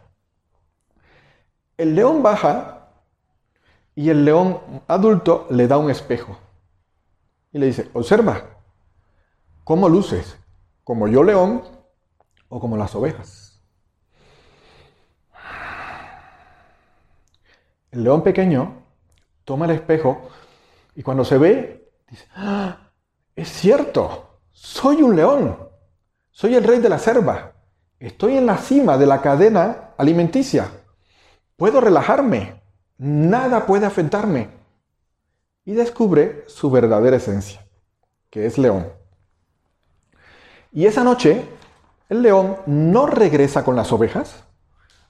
El 1.76 1.96
león 1.96 2.22
baja 2.22 2.90
y 3.96 4.10
el 4.10 4.24
león 4.24 4.60
adulto 4.86 5.48
le 5.50 5.66
da 5.66 5.76
un 5.76 5.90
espejo 5.90 6.38
y 7.50 7.58
le 7.58 7.66
dice, 7.66 7.90
observa, 7.94 8.44
¿cómo 9.64 9.88
luces? 9.88 10.38
¿Como 10.84 11.08
yo 11.08 11.24
león 11.24 11.64
o 12.48 12.60
como 12.60 12.76
las 12.76 12.94
ovejas? 12.94 13.47
El 17.90 18.04
león 18.04 18.22
pequeño 18.22 18.82
toma 19.44 19.64
el 19.64 19.72
espejo 19.72 20.28
y 20.94 21.02
cuando 21.02 21.24
se 21.24 21.38
ve, 21.38 21.90
dice, 22.10 22.26
¡Ah! 22.34 22.90
es 23.34 23.48
cierto, 23.48 24.40
soy 24.52 25.02
un 25.02 25.16
león. 25.16 25.56
Soy 26.30 26.54
el 26.54 26.64
rey 26.64 26.80
de 26.80 26.88
la 26.88 26.98
selva. 26.98 27.52
Estoy 27.98 28.36
en 28.36 28.46
la 28.46 28.58
cima 28.58 28.98
de 28.98 29.06
la 29.06 29.22
cadena 29.22 29.90
alimenticia. 29.96 30.70
Puedo 31.56 31.80
relajarme. 31.80 32.62
Nada 32.98 33.66
puede 33.66 33.86
afectarme. 33.86 34.50
Y 35.64 35.72
descubre 35.72 36.44
su 36.46 36.70
verdadera 36.70 37.16
esencia, 37.16 37.66
que 38.30 38.46
es 38.46 38.58
león. 38.58 38.92
Y 40.72 40.86
esa 40.86 41.04
noche, 41.04 41.44
el 42.08 42.22
león 42.22 42.58
no 42.66 43.06
regresa 43.06 43.64
con 43.64 43.76
las 43.76 43.92
ovejas, 43.92 44.44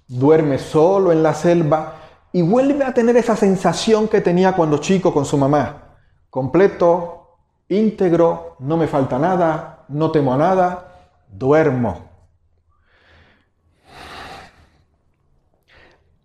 duerme 0.07 0.59
solo 0.59 1.13
en 1.13 1.23
la 1.23 1.35
selva 1.35 2.08
y 2.33 2.43
vuelve 2.43 2.85
a 2.85 2.93
tener 2.93 3.17
esa 3.17 3.37
sensación 3.37 4.09
que 4.09 4.21
tenía 4.21 4.53
cuando 4.53 4.79
chico 4.79 5.13
con 5.13 5.25
su 5.25 5.37
mamá. 5.39 5.97
Completo, 6.31 7.39
íntegro, 7.69 8.57
no 8.61 8.77
me 8.77 8.87
falta 8.87 9.19
nada, 9.19 9.85
no 9.89 10.11
temo 10.11 10.35
a 10.35 10.37
nada, 10.37 11.11
duermo. 11.29 12.09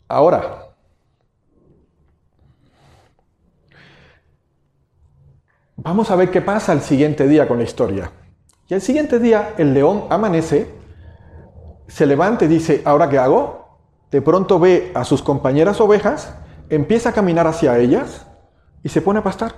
Ahora, 0.07 0.67
vamos 5.77 6.11
a 6.11 6.15
ver 6.15 6.29
qué 6.29 6.41
pasa 6.41 6.73
el 6.73 6.81
siguiente 6.81 7.27
día 7.27 7.47
con 7.47 7.57
la 7.57 7.63
historia. 7.63 8.11
Y 8.67 8.73
el 8.73 8.81
siguiente 8.81 9.19
día 9.19 9.55
el 9.57 9.73
león 9.73 10.05
amanece, 10.09 10.69
se 11.87 12.05
levanta 12.05 12.45
y 12.45 12.47
dice, 12.47 12.81
¿ahora 12.85 13.09
qué 13.09 13.17
hago? 13.17 13.62
De 14.13 14.21
pronto 14.21 14.59
ve 14.59 14.93
a 14.95 15.03
sus 15.03 15.21
compañeras 15.21 15.81
ovejas, 15.81 16.33
empieza 16.69 17.09
a 17.09 17.13
caminar 17.13 17.47
hacia 17.47 17.77
ellas 17.79 18.25
y 18.81 18.87
se 18.87 19.01
pone 19.01 19.19
a 19.19 19.23
pastar 19.23 19.53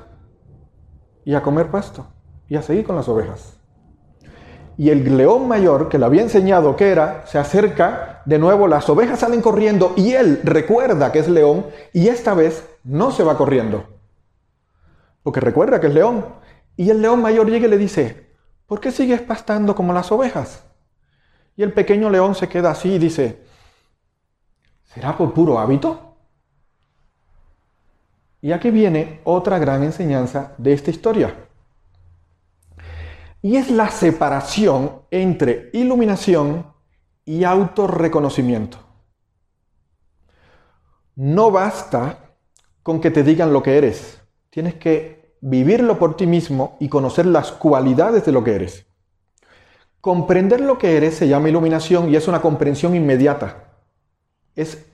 y 1.23 1.35
a 1.35 1.43
comer 1.43 1.69
pasto 1.69 2.07
y 2.47 2.55
a 2.55 2.63
seguir 2.63 2.83
con 2.83 2.95
las 2.95 3.07
ovejas 3.07 3.59
y 4.77 4.89
el 4.89 5.17
león 5.17 5.47
mayor 5.47 5.89
que 5.89 5.97
le 5.97 6.05
había 6.05 6.21
enseñado 6.21 6.75
que 6.75 6.89
era, 6.89 7.25
se 7.27 7.37
acerca 7.37 8.21
de 8.25 8.39
nuevo, 8.39 8.67
las 8.67 8.89
ovejas 8.89 9.19
salen 9.19 9.41
corriendo 9.41 9.93
y 9.95 10.13
él 10.13 10.41
recuerda 10.43 11.11
que 11.11 11.19
es 11.19 11.29
león 11.29 11.67
y 11.93 12.09
esta 12.09 12.33
vez 12.33 12.67
no 12.83 13.11
se 13.11 13.23
va 13.23 13.37
corriendo. 13.37 13.85
Porque 15.23 15.39
recuerda 15.39 15.79
que 15.79 15.87
es 15.87 15.93
león. 15.93 16.25
Y 16.75 16.89
el 16.89 17.01
león 17.01 17.21
mayor 17.21 17.49
llega 17.49 17.67
y 17.67 17.69
le 17.69 17.77
dice, 17.77 18.31
¿por 18.65 18.81
qué 18.81 18.91
sigues 18.91 19.21
pastando 19.21 19.75
como 19.75 19.93
las 19.93 20.11
ovejas? 20.11 20.65
Y 21.55 21.63
el 21.63 21.71
pequeño 21.71 22.09
león 22.09 22.35
se 22.35 22.49
queda 22.49 22.71
así 22.71 22.95
y 22.95 22.99
dice, 22.99 23.44
¿será 24.95 25.15
por 25.17 25.33
puro 25.33 25.59
hábito? 25.59 26.15
Y 28.41 28.53
aquí 28.53 28.71
viene 28.71 29.19
otra 29.25 29.59
gran 29.59 29.83
enseñanza 29.83 30.53
de 30.57 30.71
esta 30.71 30.89
historia. 30.89 31.35
Y 33.41 33.57
es 33.57 33.69
la 33.69 33.89
separación 33.89 35.01
entre 35.11 35.69
iluminación 35.73 36.65
y 37.25 37.43
autorreconocimiento. 37.43 38.77
No 41.15 41.51
basta 41.51 42.35
con 42.81 43.01
que 43.01 43.11
te 43.11 43.23
digan 43.23 43.51
lo 43.51 43.61
que 43.61 43.77
eres. 43.77 44.21
Tienes 44.49 44.75
que 44.75 45.35
vivirlo 45.41 45.99
por 45.99 46.15
ti 46.15 46.25
mismo 46.25 46.77
y 46.79 46.87
conocer 46.87 47.25
las 47.25 47.51
cualidades 47.51 48.25
de 48.25 48.31
lo 48.31 48.43
que 48.43 48.55
eres. 48.55 48.85
Comprender 49.99 50.61
lo 50.61 50.77
que 50.77 50.95
eres 50.95 51.15
se 51.15 51.27
llama 51.27 51.49
iluminación 51.49 52.09
y 52.09 52.15
es 52.15 52.27
una 52.27 52.41
comprensión 52.41 52.95
inmediata. 52.95 53.74
Es, 54.55 54.85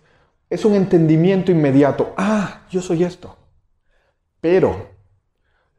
es 0.49 0.65
un 0.65 0.75
entendimiento 0.75 1.51
inmediato. 1.51 2.13
Ah, 2.17 2.61
yo 2.69 2.81
soy 2.81 3.03
esto. 3.03 3.37
Pero 4.39 4.89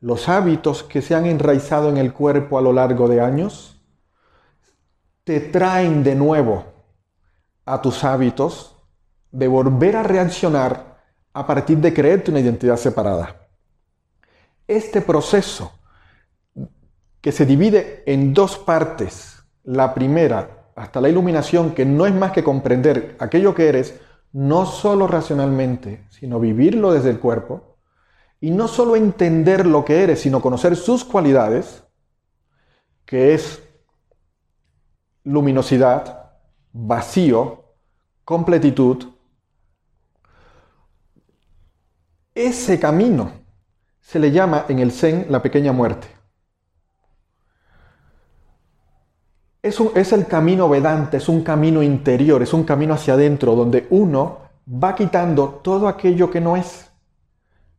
los 0.01 0.29
hábitos 0.29 0.83
que 0.83 1.03
se 1.03 1.15
han 1.15 1.27
enraizado 1.27 1.89
en 1.89 1.97
el 1.97 2.13
cuerpo 2.13 2.59
a 2.59 2.63
lo 2.63 2.73
largo 2.73 3.09
de 3.09 3.21
años 3.21 3.81
te 5.25 5.41
traen 5.41 6.03
de 6.03 6.15
nuevo 6.15 6.65
a 7.65 7.81
tus 7.81 8.03
hábitos 8.03 8.77
de 9.31 9.49
volver 9.49 9.97
a 9.97 10.03
reaccionar 10.03 11.01
a 11.33 11.47
partir 11.47 11.79
de 11.79 11.95
creerte 11.95 12.31
una 12.31 12.41
identidad 12.41 12.77
separada. 12.77 13.49
Este 14.67 15.01
proceso 15.01 15.73
que 17.21 17.33
se 17.33 17.47
divide 17.47 18.03
en 18.07 18.35
dos 18.35 18.59
partes, 18.59 19.43
la 19.63 19.95
primera 19.95 20.62
hasta 20.75 21.01
la 21.01 21.09
iluminación, 21.09 21.75
que 21.75 21.85
no 21.85 22.07
es 22.07 22.15
más 22.15 22.33
que 22.33 22.45
comprender 22.45 23.17
aquello 23.19 23.55
que 23.55 23.69
eres, 23.69 24.01
no 24.33 24.67
solo 24.67 25.07
racionalmente, 25.07 26.07
sino 26.11 26.41
vivirlo 26.41 26.93
desde 26.93 27.11
el 27.11 27.21
cuerpo, 27.21 27.77
y 28.41 28.51
no 28.51 28.67
solo 28.67 28.97
entender 28.97 29.67
lo 29.67 29.85
que 29.85 30.03
eres, 30.03 30.21
sino 30.21 30.41
conocer 30.41 30.77
sus 30.77 31.05
cualidades, 31.05 31.85
que 33.05 33.35
es 33.35 33.63
luminosidad, 35.25 36.33
vacío, 36.73 37.65
completitud. 38.25 39.07
Ese 42.35 42.81
camino 42.81 43.33
se 44.01 44.19
le 44.19 44.33
llama 44.33 44.65
en 44.69 44.79
el 44.79 44.91
Zen 44.91 45.27
la 45.29 45.43
pequeña 45.43 45.73
muerte. 45.73 46.22
Es, 49.63 49.79
es, 49.95 50.13
el 50.13 50.27
camino 50.27 50.69
vedante, 50.69 51.19
es 51.19 51.29
un 51.29 51.43
camino 51.43 51.83
interior, 51.83 52.43
es 52.43 52.53
un 52.53 52.65
camino 52.65 52.95
hacia 52.95 53.15
adentro, 53.15 53.55
donde 53.55 53.87
uno 53.91 54.39
va 54.67 54.95
quitando 54.97 55.61
todo 55.63 55.87
aquello 55.87 56.31
que 56.31 56.41
no 56.41 56.57
es. 56.57 56.91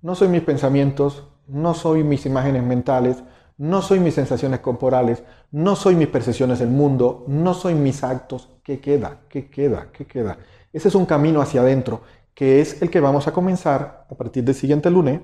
No 0.02 0.16
soy 0.16 0.30
mis 0.30 0.44
pensamientos, 0.44 1.28
no 1.48 1.74
soy 1.74 2.04
mis 2.04 2.26
imágenes 2.26 2.64
mentales, 2.64 3.22
no 3.58 3.82
soy 3.82 4.00
mis 4.00 4.14
sensaciones 4.14 4.62
corporales, 4.62 5.24
no 5.52 5.76
soy 5.76 5.96
mis 5.96 6.08
percepciones 6.08 6.60
del 6.60 6.70
mundo, 6.70 7.26
no 7.28 7.54
soy 7.54 7.76
mis 7.76 8.04
actos. 8.04 8.50
¿Qué 8.64 8.80
queda? 8.80 9.22
¿Qué 9.28 9.50
queda? 9.50 9.90
¿Qué 9.92 10.06
queda? 10.06 10.38
Ese 10.72 10.88
es 10.88 10.96
un 10.96 11.06
camino 11.06 11.42
hacia 11.42 11.62
adentro, 11.62 12.02
que 12.34 12.62
es 12.62 12.82
el 12.82 12.90
que 12.90 13.00
vamos 13.00 13.28
a 13.28 13.34
comenzar 13.34 14.08
a 14.10 14.16
partir 14.16 14.44
del 14.44 14.56
siguiente 14.56 14.90
lunes, 14.90 15.22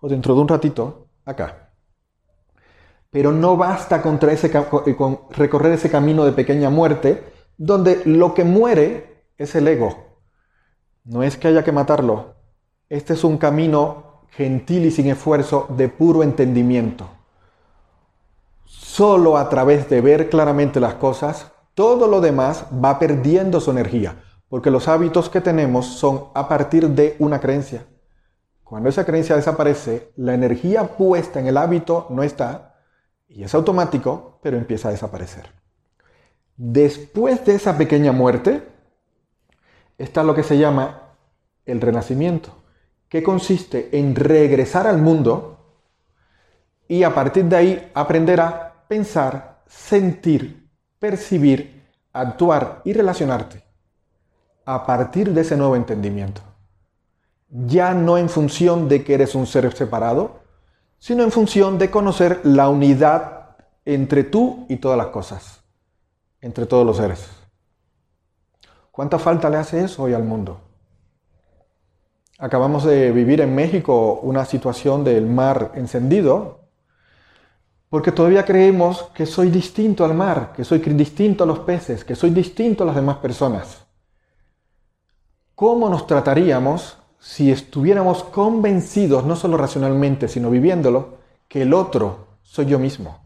o 0.00 0.08
dentro 0.08 0.34
de 0.34 0.40
un 0.40 0.48
ratito, 0.48 1.08
acá. 1.24 1.71
Pero 3.12 3.30
no 3.30 3.58
basta 3.58 4.00
contra 4.00 4.32
ese, 4.32 4.50
con 4.50 5.20
recorrer 5.30 5.74
ese 5.74 5.90
camino 5.90 6.24
de 6.24 6.32
pequeña 6.32 6.70
muerte, 6.70 7.22
donde 7.58 8.00
lo 8.06 8.32
que 8.32 8.42
muere 8.42 9.26
es 9.36 9.54
el 9.54 9.68
ego. 9.68 10.18
No 11.04 11.22
es 11.22 11.36
que 11.36 11.48
haya 11.48 11.62
que 11.62 11.72
matarlo. 11.72 12.36
Este 12.88 13.12
es 13.12 13.22
un 13.22 13.36
camino 13.36 14.22
gentil 14.30 14.86
y 14.86 14.90
sin 14.90 15.08
esfuerzo 15.08 15.66
de 15.76 15.88
puro 15.88 16.22
entendimiento. 16.22 17.06
Solo 18.64 19.36
a 19.36 19.50
través 19.50 19.90
de 19.90 20.00
ver 20.00 20.30
claramente 20.30 20.80
las 20.80 20.94
cosas, 20.94 21.52
todo 21.74 22.08
lo 22.08 22.22
demás 22.22 22.64
va 22.82 22.98
perdiendo 22.98 23.60
su 23.60 23.70
energía, 23.72 24.22
porque 24.48 24.70
los 24.70 24.88
hábitos 24.88 25.28
que 25.28 25.42
tenemos 25.42 25.84
son 25.84 26.28
a 26.32 26.48
partir 26.48 26.88
de 26.88 27.14
una 27.18 27.40
creencia. 27.40 27.84
Cuando 28.64 28.88
esa 28.88 29.04
creencia 29.04 29.36
desaparece, 29.36 30.12
la 30.16 30.32
energía 30.32 30.96
puesta 30.96 31.40
en 31.40 31.46
el 31.46 31.58
hábito 31.58 32.06
no 32.08 32.22
está, 32.22 32.71
y 33.34 33.44
es 33.44 33.54
automático, 33.54 34.38
pero 34.42 34.56
empieza 34.56 34.88
a 34.88 34.92
desaparecer. 34.92 35.50
Después 36.56 37.44
de 37.44 37.54
esa 37.54 37.78
pequeña 37.78 38.12
muerte, 38.12 38.62
está 39.98 40.22
lo 40.22 40.34
que 40.34 40.42
se 40.42 40.58
llama 40.58 41.14
el 41.64 41.80
renacimiento, 41.80 42.62
que 43.08 43.22
consiste 43.22 43.98
en 43.98 44.14
regresar 44.14 44.86
al 44.86 44.98
mundo 44.98 45.58
y 46.88 47.04
a 47.04 47.14
partir 47.14 47.46
de 47.46 47.56
ahí 47.56 47.90
aprender 47.94 48.40
a 48.40 48.84
pensar, 48.86 49.62
sentir, 49.66 50.68
percibir, 50.98 51.84
actuar 52.12 52.82
y 52.84 52.92
relacionarte 52.92 53.64
a 54.64 54.84
partir 54.84 55.32
de 55.32 55.40
ese 55.40 55.56
nuevo 55.56 55.74
entendimiento. 55.74 56.42
Ya 57.48 57.94
no 57.94 58.18
en 58.18 58.28
función 58.28 58.88
de 58.88 59.04
que 59.04 59.14
eres 59.14 59.34
un 59.34 59.46
ser 59.46 59.72
separado, 59.74 60.41
sino 61.02 61.24
en 61.24 61.32
función 61.32 61.78
de 61.78 61.90
conocer 61.90 62.42
la 62.44 62.68
unidad 62.68 63.56
entre 63.84 64.22
tú 64.22 64.66
y 64.68 64.76
todas 64.76 64.96
las 64.96 65.08
cosas, 65.08 65.60
entre 66.40 66.64
todos 66.64 66.86
los 66.86 66.96
seres. 66.96 67.28
¿Cuánta 68.92 69.18
falta 69.18 69.50
le 69.50 69.56
hace 69.56 69.82
eso 69.82 70.04
hoy 70.04 70.14
al 70.14 70.22
mundo? 70.22 70.60
Acabamos 72.38 72.84
de 72.84 73.10
vivir 73.10 73.40
en 73.40 73.52
México 73.52 74.20
una 74.22 74.44
situación 74.44 75.02
del 75.02 75.26
mar 75.26 75.72
encendido, 75.74 76.68
porque 77.88 78.12
todavía 78.12 78.44
creemos 78.44 79.10
que 79.12 79.26
soy 79.26 79.50
distinto 79.50 80.04
al 80.04 80.14
mar, 80.14 80.52
que 80.54 80.62
soy 80.62 80.78
distinto 80.78 81.42
a 81.42 81.48
los 81.48 81.58
peces, 81.58 82.04
que 82.04 82.14
soy 82.14 82.30
distinto 82.30 82.84
a 82.84 82.86
las 82.86 82.94
demás 82.94 83.16
personas. 83.16 83.88
¿Cómo 85.56 85.90
nos 85.90 86.06
trataríamos 86.06 86.96
si 87.22 87.52
estuviéramos 87.52 88.24
convencidos, 88.24 89.24
no 89.24 89.36
solo 89.36 89.56
racionalmente, 89.56 90.26
sino 90.26 90.50
viviéndolo, 90.50 91.18
que 91.46 91.62
el 91.62 91.72
otro 91.72 92.38
soy 92.42 92.66
yo 92.66 92.80
mismo? 92.80 93.20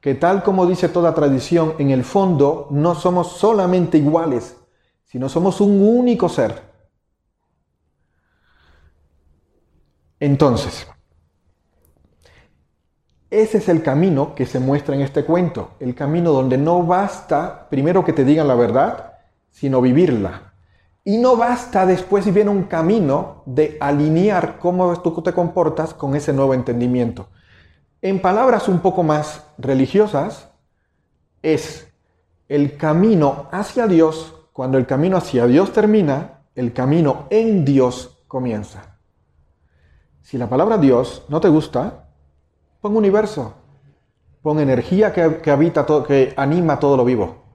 Que 0.00 0.16
tal 0.16 0.42
como 0.42 0.66
dice 0.66 0.88
toda 0.88 1.14
tradición, 1.14 1.76
en 1.78 1.90
el 1.90 2.02
fondo 2.02 2.66
no 2.70 2.96
somos 2.96 3.30
solamente 3.36 3.96
iguales, 3.96 4.56
sino 5.04 5.28
somos 5.28 5.60
un 5.60 5.80
único 5.80 6.28
ser. 6.28 6.60
Entonces, 10.18 10.88
ese 13.30 13.58
es 13.58 13.68
el 13.68 13.84
camino 13.84 14.34
que 14.34 14.46
se 14.46 14.58
muestra 14.58 14.96
en 14.96 15.02
este 15.02 15.24
cuento, 15.24 15.76
el 15.78 15.94
camino 15.94 16.32
donde 16.32 16.58
no 16.58 16.82
basta 16.82 17.68
primero 17.70 18.04
que 18.04 18.12
te 18.12 18.24
digan 18.24 18.48
la 18.48 18.56
verdad, 18.56 19.12
sino 19.48 19.80
vivirla. 19.80 20.45
Y 21.06 21.18
no 21.18 21.36
basta 21.36 21.86
después 21.86 22.24
si 22.24 22.32
viene 22.32 22.50
un 22.50 22.64
camino 22.64 23.44
de 23.46 23.76
alinear 23.80 24.58
cómo 24.58 25.00
tú 25.02 25.22
te 25.22 25.32
comportas 25.32 25.94
con 25.94 26.16
ese 26.16 26.32
nuevo 26.32 26.52
entendimiento. 26.52 27.28
En 28.02 28.20
palabras 28.20 28.66
un 28.66 28.80
poco 28.80 29.04
más 29.04 29.46
religiosas, 29.56 30.50
es 31.42 31.86
el 32.48 32.76
camino 32.76 33.46
hacia 33.52 33.86
Dios, 33.86 34.34
cuando 34.52 34.78
el 34.78 34.86
camino 34.86 35.16
hacia 35.16 35.46
Dios 35.46 35.72
termina, 35.72 36.40
el 36.56 36.72
camino 36.72 37.28
en 37.30 37.64
Dios 37.64 38.24
comienza. 38.26 38.98
Si 40.22 40.36
la 40.36 40.48
palabra 40.48 40.76
Dios 40.76 41.24
no 41.28 41.40
te 41.40 41.48
gusta, 41.48 42.08
Pon 42.80 42.96
universo. 42.96 43.54
Pon 44.42 44.58
energía 44.58 45.12
que, 45.12 45.50
habita 45.52 45.86
todo, 45.86 46.02
que 46.02 46.34
anima 46.36 46.80
todo 46.80 46.96
lo 46.96 47.04
vivo. 47.04 47.45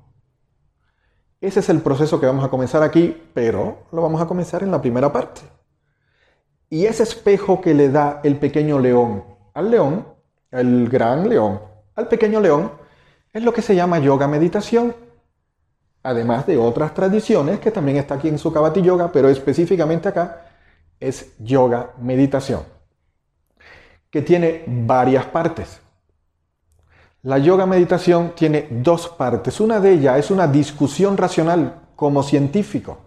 Ese 1.42 1.60
es 1.60 1.70
el 1.70 1.82
proceso 1.82 2.20
que 2.20 2.28
vamos 2.28 2.46
a 2.46 2.50
comenzar 2.50 2.84
aquí, 2.84 3.20
pero 3.34 3.80
lo 3.92 4.02
vamos 4.02 4.22
a 4.22 4.28
comenzar 4.28 4.64
en 4.64 4.72
la 4.72 4.80
primera 4.80 5.12
parte. 5.12 5.42
Y 6.70 6.86
ese 6.86 7.04
espejo 7.04 7.60
que 7.60 7.74
le 7.74 7.90
da 7.90 8.22
el 8.24 8.38
pequeño 8.38 8.80
león 8.80 9.26
al 9.54 9.70
león, 9.70 10.08
el 10.52 10.88
gran 10.88 11.28
león, 11.28 11.60
al 11.96 12.08
pequeño 12.08 12.40
león, 12.40 12.72
es 13.34 13.44
lo 13.44 13.54
que 13.54 13.62
se 13.62 13.76
llama 13.76 14.00
yoga 14.00 14.28
meditación. 14.28 14.96
Además 16.04 16.48
de 16.48 16.58
otras 16.58 16.94
tradiciones 16.94 17.60
que 17.60 17.72
también 17.72 17.98
está 17.98 18.16
aquí 18.16 18.28
en 18.28 18.40
su 18.40 18.54
Yoga, 18.82 19.12
pero 19.12 19.30
específicamente 19.30 20.08
acá 20.10 20.46
es 21.00 21.36
yoga 21.40 21.92
meditación 22.00 22.62
que 24.12 24.22
tiene 24.22 24.64
varias 24.68 25.26
partes. 25.26 25.80
La 27.24 27.38
yoga 27.38 27.68
meditación 27.68 28.34
tiene 28.36 28.68
dos 28.72 29.08
partes. 29.08 29.60
Una 29.60 29.80
de 29.80 29.92
ellas 29.92 30.18
es 30.18 30.32
una 30.32 30.48
discusión 30.48 31.18
racional 31.18 31.82
como 31.96 32.24
científico 32.24 32.98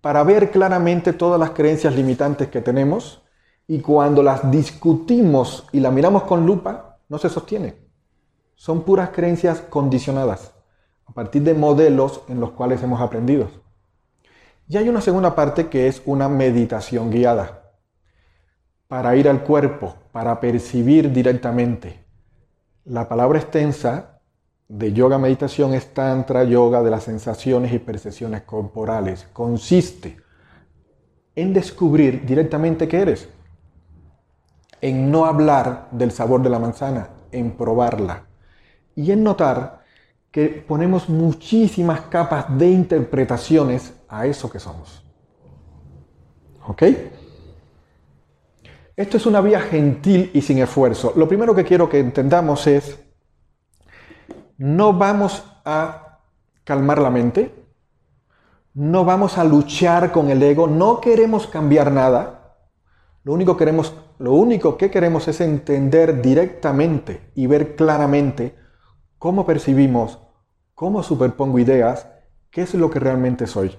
para 0.00 0.22
ver 0.22 0.52
claramente 0.52 1.12
todas 1.12 1.38
las 1.40 1.50
creencias 1.50 1.96
limitantes 1.96 2.46
que 2.48 2.60
tenemos 2.60 3.22
y 3.66 3.80
cuando 3.80 4.22
las 4.22 4.48
discutimos 4.50 5.66
y 5.72 5.80
las 5.80 5.92
miramos 5.92 6.22
con 6.24 6.46
lupa, 6.46 6.98
no 7.08 7.18
se 7.18 7.28
sostiene. 7.28 7.74
Son 8.54 8.82
puras 8.82 9.10
creencias 9.10 9.60
condicionadas 9.60 10.54
a 11.06 11.12
partir 11.12 11.42
de 11.42 11.54
modelos 11.54 12.22
en 12.28 12.38
los 12.38 12.52
cuales 12.52 12.82
hemos 12.84 13.00
aprendido. 13.00 13.48
Y 14.68 14.76
hay 14.76 14.88
una 14.88 15.00
segunda 15.00 15.34
parte 15.34 15.68
que 15.68 15.88
es 15.88 16.02
una 16.06 16.28
meditación 16.28 17.10
guiada 17.10 17.72
para 18.86 19.16
ir 19.16 19.28
al 19.28 19.42
cuerpo, 19.42 19.96
para 20.12 20.38
percibir 20.38 21.12
directamente. 21.12 22.01
La 22.84 23.08
palabra 23.08 23.38
extensa 23.38 24.18
de 24.68 24.92
yoga 24.92 25.16
meditación 25.16 25.72
es 25.72 25.94
tantra 25.94 26.42
yoga 26.42 26.82
de 26.82 26.90
las 26.90 27.04
sensaciones 27.04 27.72
y 27.72 27.78
percepciones 27.78 28.42
corporales. 28.42 29.28
Consiste 29.32 30.16
en 31.36 31.52
descubrir 31.52 32.26
directamente 32.26 32.88
qué 32.88 33.02
eres, 33.02 33.28
en 34.80 35.12
no 35.12 35.26
hablar 35.26 35.88
del 35.92 36.10
sabor 36.10 36.42
de 36.42 36.50
la 36.50 36.58
manzana, 36.58 37.10
en 37.30 37.52
probarla 37.52 38.24
y 38.96 39.12
en 39.12 39.22
notar 39.22 39.82
que 40.32 40.48
ponemos 40.48 41.08
muchísimas 41.08 42.00
capas 42.02 42.46
de 42.58 42.68
interpretaciones 42.68 43.94
a 44.08 44.26
eso 44.26 44.50
que 44.50 44.58
somos. 44.58 45.04
¿Ok? 46.66 46.82
Esto 49.02 49.16
es 49.16 49.26
una 49.26 49.40
vía 49.40 49.58
gentil 49.58 50.30
y 50.32 50.42
sin 50.42 50.58
esfuerzo. 50.58 51.12
Lo 51.16 51.26
primero 51.26 51.56
que 51.56 51.64
quiero 51.64 51.88
que 51.88 51.98
entendamos 51.98 52.68
es, 52.68 53.00
no 54.58 54.92
vamos 54.92 55.42
a 55.64 56.20
calmar 56.62 57.00
la 57.00 57.10
mente, 57.10 57.52
no 58.74 59.04
vamos 59.04 59.38
a 59.38 59.42
luchar 59.42 60.12
con 60.12 60.30
el 60.30 60.40
ego, 60.40 60.68
no 60.68 61.00
queremos 61.00 61.48
cambiar 61.48 61.90
nada. 61.90 62.58
Lo 63.24 63.32
único, 63.32 63.56
queremos, 63.56 63.92
lo 64.20 64.34
único 64.34 64.76
que 64.76 64.88
queremos 64.88 65.26
es 65.26 65.40
entender 65.40 66.22
directamente 66.22 67.32
y 67.34 67.48
ver 67.48 67.74
claramente 67.74 68.54
cómo 69.18 69.44
percibimos, 69.44 70.20
cómo 70.76 71.02
superpongo 71.02 71.58
ideas, 71.58 72.06
qué 72.52 72.62
es 72.62 72.74
lo 72.74 72.88
que 72.88 73.00
realmente 73.00 73.48
soy. 73.48 73.76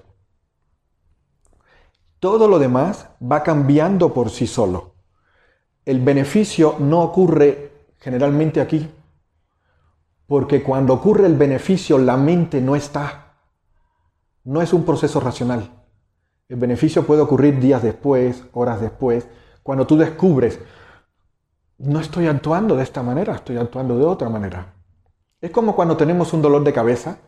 Todo 2.20 2.46
lo 2.46 2.58
demás 2.58 3.08
va 3.22 3.42
cambiando 3.42 4.12
por 4.12 4.28
sí 4.28 4.46
solo 4.46 4.93
el 5.84 6.00
beneficio 6.00 6.76
no 6.78 7.02
ocurre 7.02 7.72
generalmente 7.98 8.60
aquí. 8.60 8.90
Porque 10.26 10.62
cuando 10.62 10.94
ocurre 10.94 11.26
el 11.26 11.36
beneficio, 11.36 11.98
la 11.98 12.16
mente 12.16 12.60
no 12.60 12.76
está. 12.76 13.34
No 14.44 14.62
es 14.62 14.72
un 14.72 14.84
proceso 14.84 15.20
racional. 15.20 15.70
El 16.48 16.56
beneficio 16.56 17.06
puede 17.06 17.22
ocurrir 17.22 17.60
días 17.60 17.82
después, 17.82 18.44
horas 18.52 18.80
después, 18.80 19.26
cuando 19.62 19.86
tú 19.86 19.96
descubres, 19.96 20.60
no 21.78 22.00
estoy 22.00 22.26
actuando 22.26 22.76
de 22.76 22.82
esta 22.82 23.02
manera, 23.02 23.34
estoy 23.34 23.56
actuando 23.56 23.98
de 23.98 24.04
otra 24.04 24.28
manera. 24.28 24.74
Es 25.40 25.50
como 25.50 25.74
cuando 25.74 25.96
tenemos 25.96 26.32
un 26.32 26.42
dolor 26.42 26.64
de 26.64 26.72
cabeza 26.72 27.18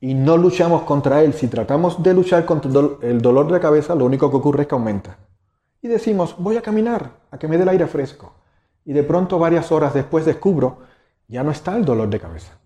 y 0.00 0.14
no 0.14 0.36
luchamos 0.36 0.82
contra 0.82 1.22
él. 1.22 1.32
Si 1.34 1.48
tratamos 1.48 2.02
de 2.02 2.14
luchar 2.14 2.44
contra 2.44 2.70
el 3.02 3.20
dolor 3.20 3.50
de 3.52 3.60
cabeza, 3.60 3.94
lo 3.94 4.04
único 4.04 4.30
que 4.30 4.36
ocurre 4.36 4.62
es 4.62 4.68
que 4.68 4.74
aumenta. 4.74 5.18
Y 5.82 5.88
decimos, 5.88 6.36
voy 6.38 6.56
a 6.56 6.62
caminar, 6.62 7.18
a 7.30 7.38
que 7.38 7.48
me 7.48 7.56
dé 7.56 7.64
el 7.64 7.68
aire 7.68 7.88
fresco. 7.88 8.34
Y 8.84 8.92
de 8.92 9.02
pronto, 9.02 9.38
varias 9.38 9.72
horas 9.72 9.92
después, 9.92 10.24
descubro, 10.24 10.78
ya 11.26 11.42
no 11.42 11.50
está 11.50 11.76
el 11.76 11.84
dolor 11.84 12.08
de 12.08 12.20
cabeza. 12.20 12.58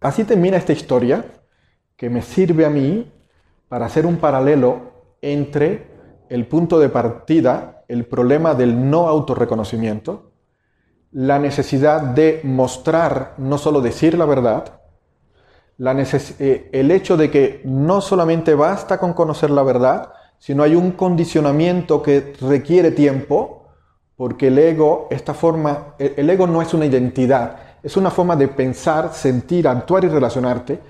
Así 0.00 0.22
termina 0.22 0.56
esta 0.56 0.72
historia 0.72 1.24
que 1.96 2.08
me 2.08 2.22
sirve 2.22 2.64
a 2.64 2.70
mí 2.70 3.12
para 3.68 3.86
hacer 3.86 4.06
un 4.06 4.18
paralelo 4.18 4.92
entre 5.20 5.90
el 6.28 6.46
punto 6.46 6.78
de 6.78 6.88
partida, 6.88 7.84
el 7.88 8.06
problema 8.06 8.54
del 8.54 8.88
no 8.88 9.08
autorreconocimiento, 9.08 10.30
la 11.10 11.38
necesidad 11.40 12.00
de 12.02 12.40
mostrar, 12.44 13.34
no 13.38 13.58
solo 13.58 13.80
decir 13.80 14.16
la 14.16 14.26
verdad, 14.26 14.80
eh, 15.78 16.70
el 16.72 16.90
hecho 16.90 17.16
de 17.16 17.30
que 17.30 17.62
no 17.64 18.00
solamente 18.00 18.54
basta 18.54 18.98
con 18.98 19.12
conocer 19.12 19.50
la 19.50 19.62
verdad, 19.62 20.12
sino 20.38 20.62
hay 20.62 20.74
un 20.74 20.92
condicionamiento 20.92 22.02
que 22.02 22.34
requiere 22.40 22.90
tiempo, 22.90 23.64
porque 24.16 24.48
el 24.48 24.58
ego, 24.58 25.08
esta 25.10 25.34
forma, 25.34 25.94
el 25.98 26.28
ego 26.30 26.46
no 26.46 26.62
es 26.62 26.72
una 26.72 26.86
identidad, 26.86 27.58
es 27.82 27.96
una 27.96 28.10
forma 28.10 28.36
de 28.36 28.48
pensar, 28.48 29.12
sentir, 29.12 29.68
actuar 29.68 30.04
y 30.04 30.08
relacionarte, 30.08 30.80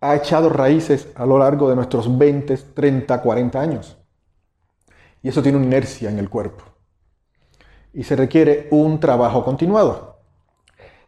ha 0.00 0.14
echado 0.14 0.48
raíces 0.48 1.08
a 1.14 1.26
lo 1.26 1.38
largo 1.38 1.68
de 1.68 1.76
nuestros 1.76 2.16
20, 2.16 2.56
30, 2.56 3.20
40 3.20 3.60
años. 3.60 3.96
Y 5.22 5.28
eso 5.28 5.42
tiene 5.42 5.58
una 5.58 5.66
inercia 5.66 6.08
en 6.10 6.18
el 6.18 6.30
cuerpo. 6.30 6.64
Y 7.92 8.04
se 8.04 8.14
requiere 8.14 8.68
un 8.70 9.00
trabajo 9.00 9.44
continuado. 9.44 10.20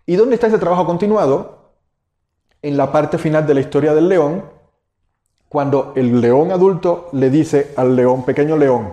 ¿Y 0.06 0.16
dónde 0.16 0.34
está 0.34 0.48
ese 0.48 0.58
trabajo 0.58 0.86
continuado? 0.86 1.57
En 2.68 2.76
la 2.76 2.92
parte 2.92 3.16
final 3.16 3.46
de 3.46 3.54
la 3.54 3.60
historia 3.60 3.94
del 3.94 4.10
león, 4.10 4.44
cuando 5.48 5.94
el 5.96 6.20
león 6.20 6.52
adulto 6.52 7.08
le 7.12 7.30
dice 7.30 7.72
al 7.78 7.96
león, 7.96 8.26
pequeño 8.26 8.58
león, 8.58 8.92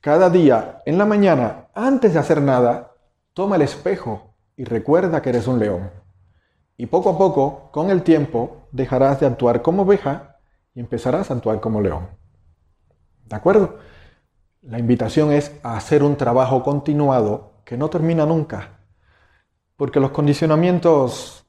cada 0.00 0.30
día 0.30 0.80
en 0.86 0.96
la 0.96 1.04
mañana, 1.04 1.66
antes 1.74 2.14
de 2.14 2.20
hacer 2.20 2.40
nada, 2.40 2.92
toma 3.32 3.56
el 3.56 3.62
espejo 3.62 4.36
y 4.56 4.62
recuerda 4.62 5.20
que 5.22 5.30
eres 5.30 5.48
un 5.48 5.58
león. 5.58 5.90
Y 6.76 6.86
poco 6.86 7.10
a 7.10 7.18
poco, 7.18 7.68
con 7.72 7.90
el 7.90 8.04
tiempo, 8.04 8.68
dejarás 8.70 9.18
de 9.18 9.26
actuar 9.26 9.60
como 9.60 9.82
oveja 9.82 10.36
y 10.72 10.78
empezarás 10.78 11.32
a 11.32 11.34
actuar 11.34 11.58
como 11.58 11.80
león. 11.80 12.06
¿De 13.24 13.34
acuerdo? 13.34 13.78
La 14.62 14.78
invitación 14.78 15.32
es 15.32 15.50
a 15.64 15.76
hacer 15.76 16.04
un 16.04 16.14
trabajo 16.14 16.62
continuado 16.62 17.54
que 17.64 17.76
no 17.76 17.90
termina 17.90 18.24
nunca. 18.24 18.78
Porque 19.74 19.98
los 19.98 20.12
condicionamientos 20.12 21.43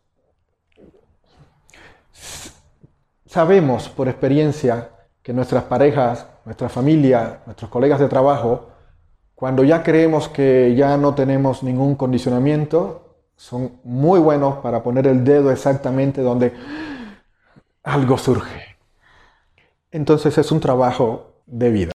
sabemos 3.35 3.89
por 3.89 4.07
experiencia 4.07 4.91
que 5.21 5.33
nuestras 5.33 5.65
parejas, 5.65 6.25
nuestra 6.45 6.69
familia, 6.69 7.41
nuestros 7.45 7.69
colegas 7.69 7.99
de 7.99 8.07
trabajo, 8.07 8.69
cuando 9.35 9.65
ya 9.65 9.83
creemos 9.83 10.29
que 10.29 10.73
ya 10.73 10.95
no 10.95 11.15
tenemos 11.15 11.61
ningún 11.61 11.95
condicionamiento, 11.95 13.17
son 13.35 13.81
muy 13.83 14.21
buenos 14.21 14.59
para 14.59 14.81
poner 14.81 15.05
el 15.07 15.25
dedo 15.25 15.51
exactamente 15.51 16.21
donde 16.21 16.53
algo 17.83 18.17
surge. 18.17 18.77
Entonces 19.91 20.37
es 20.37 20.49
un 20.53 20.61
trabajo 20.61 21.41
de 21.45 21.71
vida. 21.71 21.91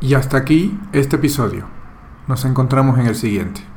Y 0.00 0.14
hasta 0.14 0.38
aquí 0.38 0.76
este 0.92 1.14
episodio. 1.14 1.70
Nos 2.26 2.44
encontramos 2.44 2.98
en 2.98 3.06
el 3.06 3.14
siguiente. 3.14 3.73